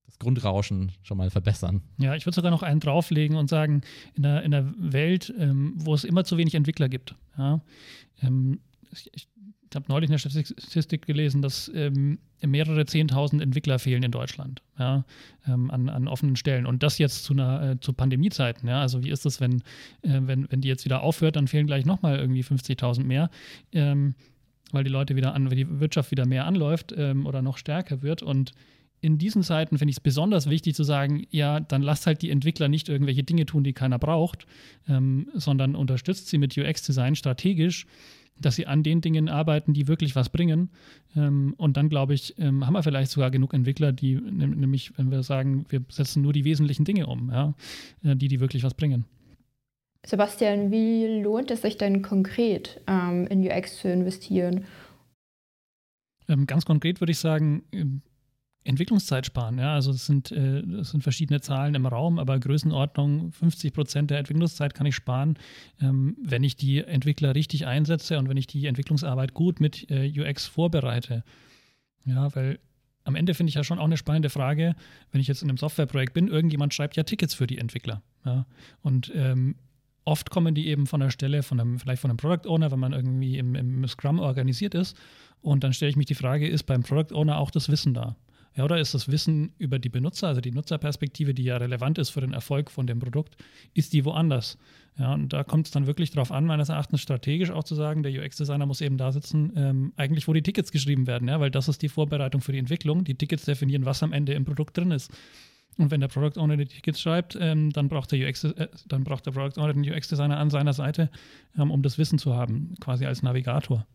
das 0.06 0.20
Grundrauschen 0.20 0.92
schon 1.02 1.18
mal 1.18 1.30
verbessern. 1.30 1.82
Ja, 1.98 2.16
ich 2.16 2.26
würde 2.26 2.36
sogar 2.36 2.52
noch 2.52 2.64
einen 2.64 2.80
drauflegen 2.80 3.38
und 3.38 3.50
sagen, 3.50 3.82
in 4.16 4.24
der, 4.24 4.44
in 4.44 4.52
der 4.52 4.74
Welt, 4.78 5.34
ähm, 5.38 5.74
wo 5.78 5.94
es 5.94 6.04
immer 6.04 6.24
zu 6.24 6.38
wenig 6.38 6.56
Entwickler 6.56 6.90
gibt, 6.90 7.16
ja, 7.38 7.62
ähm, 8.22 8.60
ich, 8.92 9.10
ich 9.14 9.28
habe 9.76 9.86
neulich 9.90 10.10
eine 10.10 10.20
Statistik 10.20 11.06
gelesen, 11.06 11.42
dass 11.42 11.72
ähm, 11.74 12.20
mehrere 12.42 12.86
Zehntausend 12.86 13.42
Entwickler 13.42 13.80
fehlen 13.80 14.04
in 14.04 14.12
Deutschland 14.12 14.62
ja, 14.78 15.06
ähm, 15.48 15.72
an, 15.72 15.90
an, 15.90 16.08
offenen 16.08 16.36
Stellen. 16.36 16.66
Und 16.66 16.84
das 16.84 16.98
jetzt 16.98 17.24
zu, 17.24 17.34
einer, 17.34 17.72
äh, 17.72 17.80
zu 17.80 17.94
Pandemiezeiten. 17.94 18.68
Ja? 18.68 18.82
Also 18.82 19.04
wie 19.04 19.10
ist 19.10 19.26
das, 19.26 19.40
wenn, 19.40 19.62
äh, 20.02 20.20
wenn, 20.22 20.52
wenn 20.52 20.62
die 20.62 20.68
jetzt 20.68 20.86
wieder 20.86 21.02
aufhört, 21.02 21.36
dann 21.36 21.48
fehlen 21.48 21.68
gleich 21.68 21.86
nochmal 21.86 22.18
irgendwie 22.20 22.44
50.000 22.44 23.04
mehr. 23.04 23.30
Ähm, 23.72 24.16
weil 24.72 24.84
die 24.84 24.90
Leute 24.90 25.16
wieder 25.16 25.36
an, 25.36 25.50
weil 25.50 25.58
die 25.58 25.80
Wirtschaft 25.80 26.12
wieder 26.12 26.26
mehr 26.26 26.46
anläuft 26.46 26.94
ähm, 26.98 27.28
oder 27.28 27.42
noch 27.42 27.58
stärker 27.58 28.02
wird. 28.02 28.24
Und 28.24 28.54
in 29.04 29.18
diesen 29.18 29.44
Zeiten 29.44 29.78
finde 29.78 29.90
ich 29.90 29.98
es 29.98 30.02
besonders 30.02 30.50
wichtig 30.50 30.76
zu 30.76 30.84
sagen, 30.84 31.28
ja, 31.30 31.60
dann 31.60 31.82
lasst 31.82 32.08
halt 32.08 32.22
die 32.22 32.30
Entwickler 32.30 32.70
nicht 32.70 32.88
irgendwelche 32.88 33.24
Dinge 33.24 33.46
tun, 33.46 33.64
die 33.64 33.74
keiner 33.74 34.00
braucht, 34.00 34.48
ähm, 34.88 35.28
sondern 35.34 35.76
unterstützt 35.76 36.30
sie 36.30 36.38
mit 36.38 36.58
UX-Design 36.58 37.16
strategisch, 37.16 37.86
dass 38.40 38.56
sie 38.56 38.66
an 38.66 38.82
den 38.82 39.02
Dingen 39.02 39.28
arbeiten, 39.28 39.74
die 39.74 39.90
wirklich 39.90 40.16
was 40.16 40.30
bringen. 40.30 40.70
Ähm, 41.18 41.54
und 41.58 41.76
dann, 41.76 41.90
glaube 41.90 42.14
ich, 42.14 42.36
ähm, 42.40 42.66
haben 42.66 42.74
wir 42.74 42.82
vielleicht 42.82 43.12
sogar 43.12 43.30
genug 43.30 43.54
Entwickler, 43.54 43.92
die 43.92 44.16
nämlich, 44.16 44.98
wenn 44.98 45.12
wir 45.12 45.22
sagen, 45.22 45.66
wir 45.68 45.84
setzen 45.90 46.22
nur 46.22 46.32
die 46.32 46.46
wesentlichen 46.46 46.86
Dinge 46.86 47.08
um, 47.08 47.30
ja, 47.30 47.54
äh, 48.06 48.16
die, 48.16 48.30
die 48.30 48.40
wirklich 48.40 48.64
was 48.64 48.74
bringen. 48.74 49.04
Sebastian, 50.06 50.72
wie 50.72 51.22
lohnt 51.22 51.52
es 51.52 51.62
sich 51.62 51.78
denn 51.78 52.02
konkret, 52.02 52.80
ähm, 52.88 53.28
in 53.28 53.46
UX 53.46 53.80
zu 53.80 53.92
investieren? 53.92 54.64
Ähm, 56.30 56.48
ganz 56.48 56.64
konkret 56.64 57.02
würde 57.02 57.12
ich 57.12 57.20
sagen, 57.20 57.64
ähm, 57.74 58.02
Entwicklungszeit 58.64 59.26
sparen. 59.26 59.58
Ja? 59.58 59.74
Also 59.74 59.92
es 59.92 60.06
sind, 60.06 60.32
äh, 60.32 60.60
es 60.60 60.92
sind 60.92 61.02
verschiedene 61.02 61.42
Zahlen 61.42 61.76
im 61.76 61.86
Raum, 61.86 62.20
aber 62.20 62.40
Größenordnung 62.40 63.32
50 63.32 63.74
Prozent 63.74 64.12
der 64.12 64.20
Entwicklungszeit 64.20 64.74
kann 64.74 64.86
ich 64.86 64.96
sparen, 64.96 65.38
ähm, 65.82 66.18
wenn 66.22 66.44
ich 66.44 66.56
die 66.56 66.84
Entwickler 66.84 67.36
richtig 67.36 67.66
einsetze 67.66 68.18
und 68.18 68.30
wenn 68.30 68.38
ich 68.38 68.48
die 68.48 68.66
Entwicklungsarbeit 68.66 69.34
gut 69.34 69.60
mit 69.60 69.90
äh, 69.90 70.12
UX 70.18 70.46
vorbereite. 70.46 71.24
Ja, 72.06 72.34
weil 72.36 72.60
am 73.04 73.16
Ende 73.16 73.34
finde 73.34 73.50
ich 73.50 73.56
ja 73.56 73.64
schon 73.64 73.80
auch 73.80 73.86
eine 73.86 73.98
spannende 73.98 74.30
Frage, 74.30 74.76
wenn 75.12 75.20
ich 75.20 75.28
jetzt 75.28 75.42
in 75.42 75.50
einem 75.50 75.58
Softwareprojekt 75.58 76.14
bin, 76.14 76.28
irgendjemand 76.28 76.74
schreibt 76.74 76.96
ja 76.96 77.04
Tickets 77.04 77.34
für 77.34 77.48
die 77.48 77.58
Entwickler. 77.58 78.02
Ja? 78.26 78.46
Und 78.82 79.12
ähm, 79.14 79.56
oft 80.06 80.30
kommen 80.30 80.56
die 80.56 80.68
eben 80.68 80.88
von 80.88 81.02
der 81.02 81.10
Stelle, 81.10 81.44
von 81.44 81.60
einem, 81.60 81.80
vielleicht 81.80 82.02
von 82.02 82.10
einem 82.10 82.18
Product 82.18 82.48
Owner, 82.48 82.72
wenn 82.72 82.80
man 82.80 82.94
irgendwie 82.94 83.38
im, 83.38 83.56
im 83.56 83.88
Scrum 83.88 84.20
organisiert 84.20 84.76
ist. 84.76 84.98
Und 85.42 85.64
dann 85.64 85.74
stelle 85.74 85.90
ich 85.90 85.98
mich 85.98 86.06
die 86.06 86.16
Frage, 86.16 86.48
ist 86.48 86.64
beim 86.64 86.84
Product 86.84 87.14
Owner 87.14 87.38
auch 87.38 87.52
das 87.52 87.70
Wissen 87.70 87.94
da? 87.94 88.16
Ja, 88.56 88.66
oder 88.66 88.80
ist 88.80 88.94
das 88.94 89.10
Wissen 89.10 89.52
über 89.58 89.80
die 89.80 89.90
Benutzer, 89.90 90.28
also 90.28 90.42
die 90.42 90.52
Nutzerperspektive, 90.52 91.34
die 91.34 91.44
ja 91.44 91.58
relevant 91.58 91.98
ist 91.98 92.12
für 92.12 92.22
den 92.22 92.34
Erfolg 92.34 92.70
von 92.70 92.86
dem 92.86 93.00
Produkt, 93.00 93.36
ist 93.74 93.94
die 93.94 94.06
woanders? 94.06 94.58
Ja, 95.00 95.14
und 95.14 95.34
da 95.34 95.44
kommt 95.44 95.66
es 95.66 95.72
dann 95.72 95.88
wirklich 95.88 96.12
darauf 96.12 96.32
an, 96.32 96.46
meines 96.46 96.70
Erachtens 96.70 97.02
strategisch 97.02 97.50
auch 97.50 97.64
zu 97.64 97.74
sagen, 97.74 98.04
der 98.04 98.12
UX-Designer 98.12 98.68
muss 98.68 98.82
eben 98.82 98.98
da 98.98 99.12
sitzen, 99.12 99.52
ähm, 99.56 99.94
eigentlich 99.96 100.28
wo 100.28 100.34
die 100.34 100.44
Tickets 100.44 100.72
geschrieben 100.72 101.08
werden, 101.08 101.28
ja, 101.28 101.40
weil 101.40 101.50
das 101.50 101.68
ist 101.68 101.82
die 101.82 101.90
Vorbereitung 101.90 102.42
für 102.42 102.52
die 102.52 102.60
Entwicklung. 102.60 103.04
Die 103.04 103.16
Tickets 103.16 103.46
definieren, 103.46 103.86
was 103.86 104.04
am 104.04 104.14
Ende 104.14 104.34
im 104.34 104.46
Produkt 104.46 104.78
drin 104.78 104.92
ist. 104.92 105.12
Und 105.80 105.90
wenn 105.90 106.02
der 106.02 106.08
Product 106.08 106.40
Owner 106.40 106.58
die 106.58 106.68
Tickets 106.68 107.02
schreibt, 107.02 107.36
ähm, 107.40 107.72
dann, 107.72 107.90
braucht 107.90 108.12
der 108.12 108.28
UX, 108.28 108.44
äh, 108.44 108.68
dann 108.88 109.04
braucht 109.04 109.26
der 109.26 109.32
Product 109.32 109.60
Owner 109.60 109.74
den 109.74 109.92
UX-Designer 109.92 110.38
an 110.38 110.52
seiner 110.52 110.74
Seite, 110.74 111.10
ähm, 111.58 111.72
um 111.72 111.82
das 111.82 111.98
Wissen 111.98 112.20
zu 112.20 112.36
haben, 112.36 112.76
quasi 112.80 113.08
als 113.08 113.24
Navigator. 113.24 113.88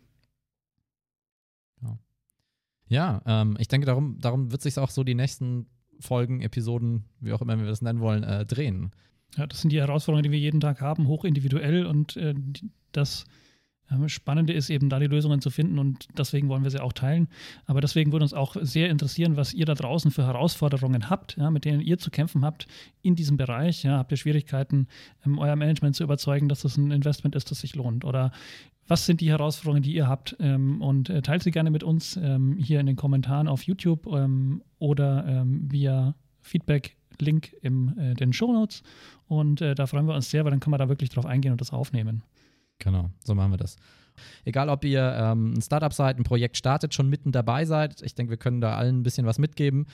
Ja, 2.89 3.23
ähm, 3.27 3.57
ich 3.59 3.69
denke, 3.69 3.87
darum, 3.87 4.19
darum 4.21 4.51
wird 4.51 4.63
sich 4.63 4.79
auch 4.79 4.91
so 4.91 5.05
die 5.05 5.15
nächsten 5.15 5.67
Folgen, 6.01 6.41
Episoden, 6.41 7.05
wie 7.21 7.33
auch 7.33 7.43
immer 7.43 7.59
wir 7.59 7.67
das 7.67 7.83
nennen 7.83 8.01
wollen, 8.01 8.23
äh, 8.23 8.47
drehen. 8.47 8.93
Ja, 9.37 9.47
das 9.47 9.61
sind 9.61 9.71
die 9.71 9.81
Herausforderungen, 9.81 10.23
die 10.23 10.31
wir 10.31 10.39
jeden 10.39 10.61
Tag 10.61 10.81
haben, 10.81 11.07
hochindividuell 11.07 11.87
und 11.87 12.17
äh, 12.17 12.35
das 12.93 13.27
Spannende 14.09 14.53
ist 14.53 14.69
eben 14.69 14.91
da 14.91 14.99
die 14.99 15.07
Lösungen 15.07 15.41
zu 15.41 15.49
finden 15.51 15.79
und 15.79 16.09
deswegen 16.17 16.49
wollen 16.49 16.63
wir 16.63 16.71
sie 16.71 16.83
auch 16.83 16.93
teilen. 16.93 17.29
Aber 17.65 17.81
deswegen 17.81 18.13
würde 18.13 18.25
uns 18.25 18.35
auch 18.35 18.57
sehr 18.61 18.91
interessieren, 18.91 19.37
was 19.37 19.55
ihr 19.55 19.65
da 19.65 19.75
draußen 19.75 20.11
für 20.11 20.27
Herausforderungen 20.27 21.09
habt, 21.09 21.37
ja, 21.39 21.51
mit 21.51 21.65
denen 21.65 21.81
ihr 21.81 21.97
zu 21.97 22.11
kämpfen 22.11 22.45
habt 22.45 22.67
in 23.01 23.15
diesem 23.15 23.39
Bereich. 23.39 23.85
Ja, 23.85 23.97
habt 23.97 24.11
ihr 24.11 24.19
Schwierigkeiten, 24.19 24.89
ähm, 25.25 25.39
euer 25.39 25.57
Management 25.57 25.97
zu 25.97 26.05
überzeugen, 26.05 26.49
dass 26.51 26.63
das 26.63 26.77
ein 26.77 26.91
Investment 26.91 27.35
ist, 27.35 27.51
das 27.51 27.61
sich 27.61 27.75
lohnt? 27.75 28.05
Oder 28.05 28.33
was 28.89 29.07
sind 29.07 29.21
die 29.21 29.31
Herausforderungen, 29.31 29.83
die 29.83 29.95
ihr 29.95 30.09
habt? 30.09 30.37
Ähm, 30.41 30.83
und 30.83 31.11
äh, 31.11 31.23
teilt 31.23 31.43
sie 31.43 31.51
gerne 31.51 31.71
mit 31.71 31.85
uns 31.85 32.17
ähm, 32.17 32.57
hier 32.57 32.81
in 32.81 32.87
den 32.87 32.97
Kommentaren 32.97 33.47
auf 33.47 33.63
YouTube 33.63 34.07
ähm, 34.07 34.63
oder 34.79 35.45
via 35.45 36.15
Feedback 36.41 36.97
Link 37.23 37.53
in 37.63 37.97
äh, 37.99 38.15
den 38.15 38.33
Show 38.33 38.53
Notes. 38.53 38.83
Und 39.27 39.61
äh, 39.61 39.75
da 39.75 39.87
freuen 39.87 40.07
wir 40.07 40.15
uns 40.15 40.31
sehr, 40.31 40.45
weil 40.45 40.51
dann 40.51 40.61
kann 40.61 40.71
man 40.71 40.79
da 40.79 40.89
wirklich 40.89 41.11
drauf 41.11 41.27
eingehen 41.27 41.53
und 41.53 41.61
das 41.61 41.73
aufnehmen. 41.73 42.23
Genau, 42.79 43.11
so 43.25 43.35
machen 43.35 43.51
wir 43.51 43.57
das. 43.57 43.77
Egal, 44.45 44.69
ob 44.69 44.85
ihr 44.85 45.15
ähm, 45.17 45.55
ein 45.55 45.63
Startup 45.63 45.93
seid, 45.93 46.19
ein 46.19 46.25
Projekt 46.25 46.57
startet, 46.57 46.95
schon 46.95 47.09
mitten 47.09 47.33
dabei 47.33 47.65
seid. 47.65 48.03
Ich 48.03 48.15
denke, 48.15 48.31
wir 48.31 48.37
können 48.37 48.61
da 48.61 48.77
allen 48.77 49.01
ein 49.01 49.03
bisschen 49.03 49.27
was 49.27 49.39
mitgeben. 49.39 49.87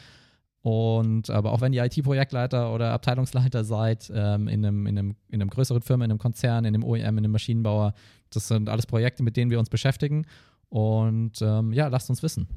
Und 0.65 1.29
aber 1.29 1.53
auch 1.53 1.61
wenn 1.61 1.75
ihr 1.75 1.85
IT-Projektleiter 1.85 2.73
oder 2.73 2.93
Abteilungsleiter 2.93 3.65
seid, 3.65 4.11
ähm, 4.15 4.49
in, 4.49 4.65
einem, 4.65 4.87
in, 4.87 4.99
einem, 4.99 5.17
in 5.29 5.43
einem 5.43 5.51
größeren 5.51 5.83
Firma, 5.83 6.07
in 6.07 6.11
einem 6.11 6.19
Konzern, 6.19 6.65
in 6.65 6.75
einem 6.75 6.85
OEM, 6.85 7.03
in 7.03 7.19
einem 7.19 7.33
Maschinenbauer, 7.33 7.93
das 8.31 8.49
sind 8.49 8.71
alles 8.71 8.87
Projekte, 8.87 9.23
mit 9.23 9.37
denen 9.37 9.51
wir 9.51 9.59
uns 9.59 9.69
beschäftigen. 9.69 10.27
Und 10.71 11.43
ähm, 11.43 11.73
ja, 11.75 11.89
lasst 11.89 12.09
uns 12.09 12.23
wissen, 12.23 12.49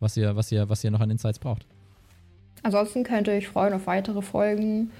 was 0.00 0.16
ihr, 0.16 0.34
was, 0.34 0.50
ihr, 0.50 0.68
was 0.70 0.82
ihr 0.82 0.90
noch 0.90 1.00
an 1.00 1.10
Insights 1.10 1.38
braucht. 1.38 1.66
Ansonsten 2.62 3.04
könnt 3.04 3.28
ihr 3.28 3.34
euch 3.34 3.48
freuen 3.48 3.74
auf 3.74 3.86
weitere 3.86 4.22
Folgen 4.22 4.90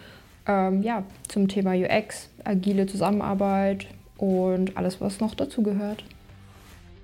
ähm, 0.46 0.82
ja, 0.82 1.04
zum 1.28 1.48
Thema 1.48 1.72
UX, 1.72 2.28
agile 2.44 2.86
Zusammenarbeit, 2.86 3.86
und 4.20 4.76
alles, 4.76 5.00
was 5.00 5.18
noch 5.20 5.34
dazu 5.34 5.62
gehört. 5.62 6.04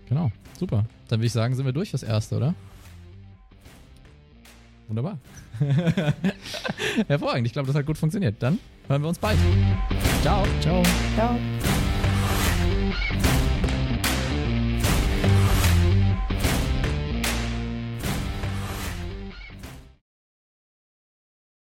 Genau, 0.09 0.31
super. 0.59 0.85
Dann 1.09 1.19
würde 1.19 1.27
ich 1.27 1.33
sagen, 1.33 1.55
sind 1.55 1.65
wir 1.65 1.73
durch 1.73 1.91
fürs 1.91 2.03
Erste, 2.03 2.37
oder? 2.37 2.55
Wunderbar. 4.89 5.19
Hervorragend. 7.09 7.47
Ich 7.47 7.53
glaube, 7.53 7.67
das 7.67 7.77
hat 7.77 7.87
gut 7.87 7.99
funktioniert. 7.99 8.37
Dann 8.41 8.59
hören 8.89 9.03
wir 9.03 9.09
uns 9.09 9.19
bald. 9.19 9.39
Ciao. 10.23 10.45
Ciao. 10.61 10.83
Ciao. 11.17 11.39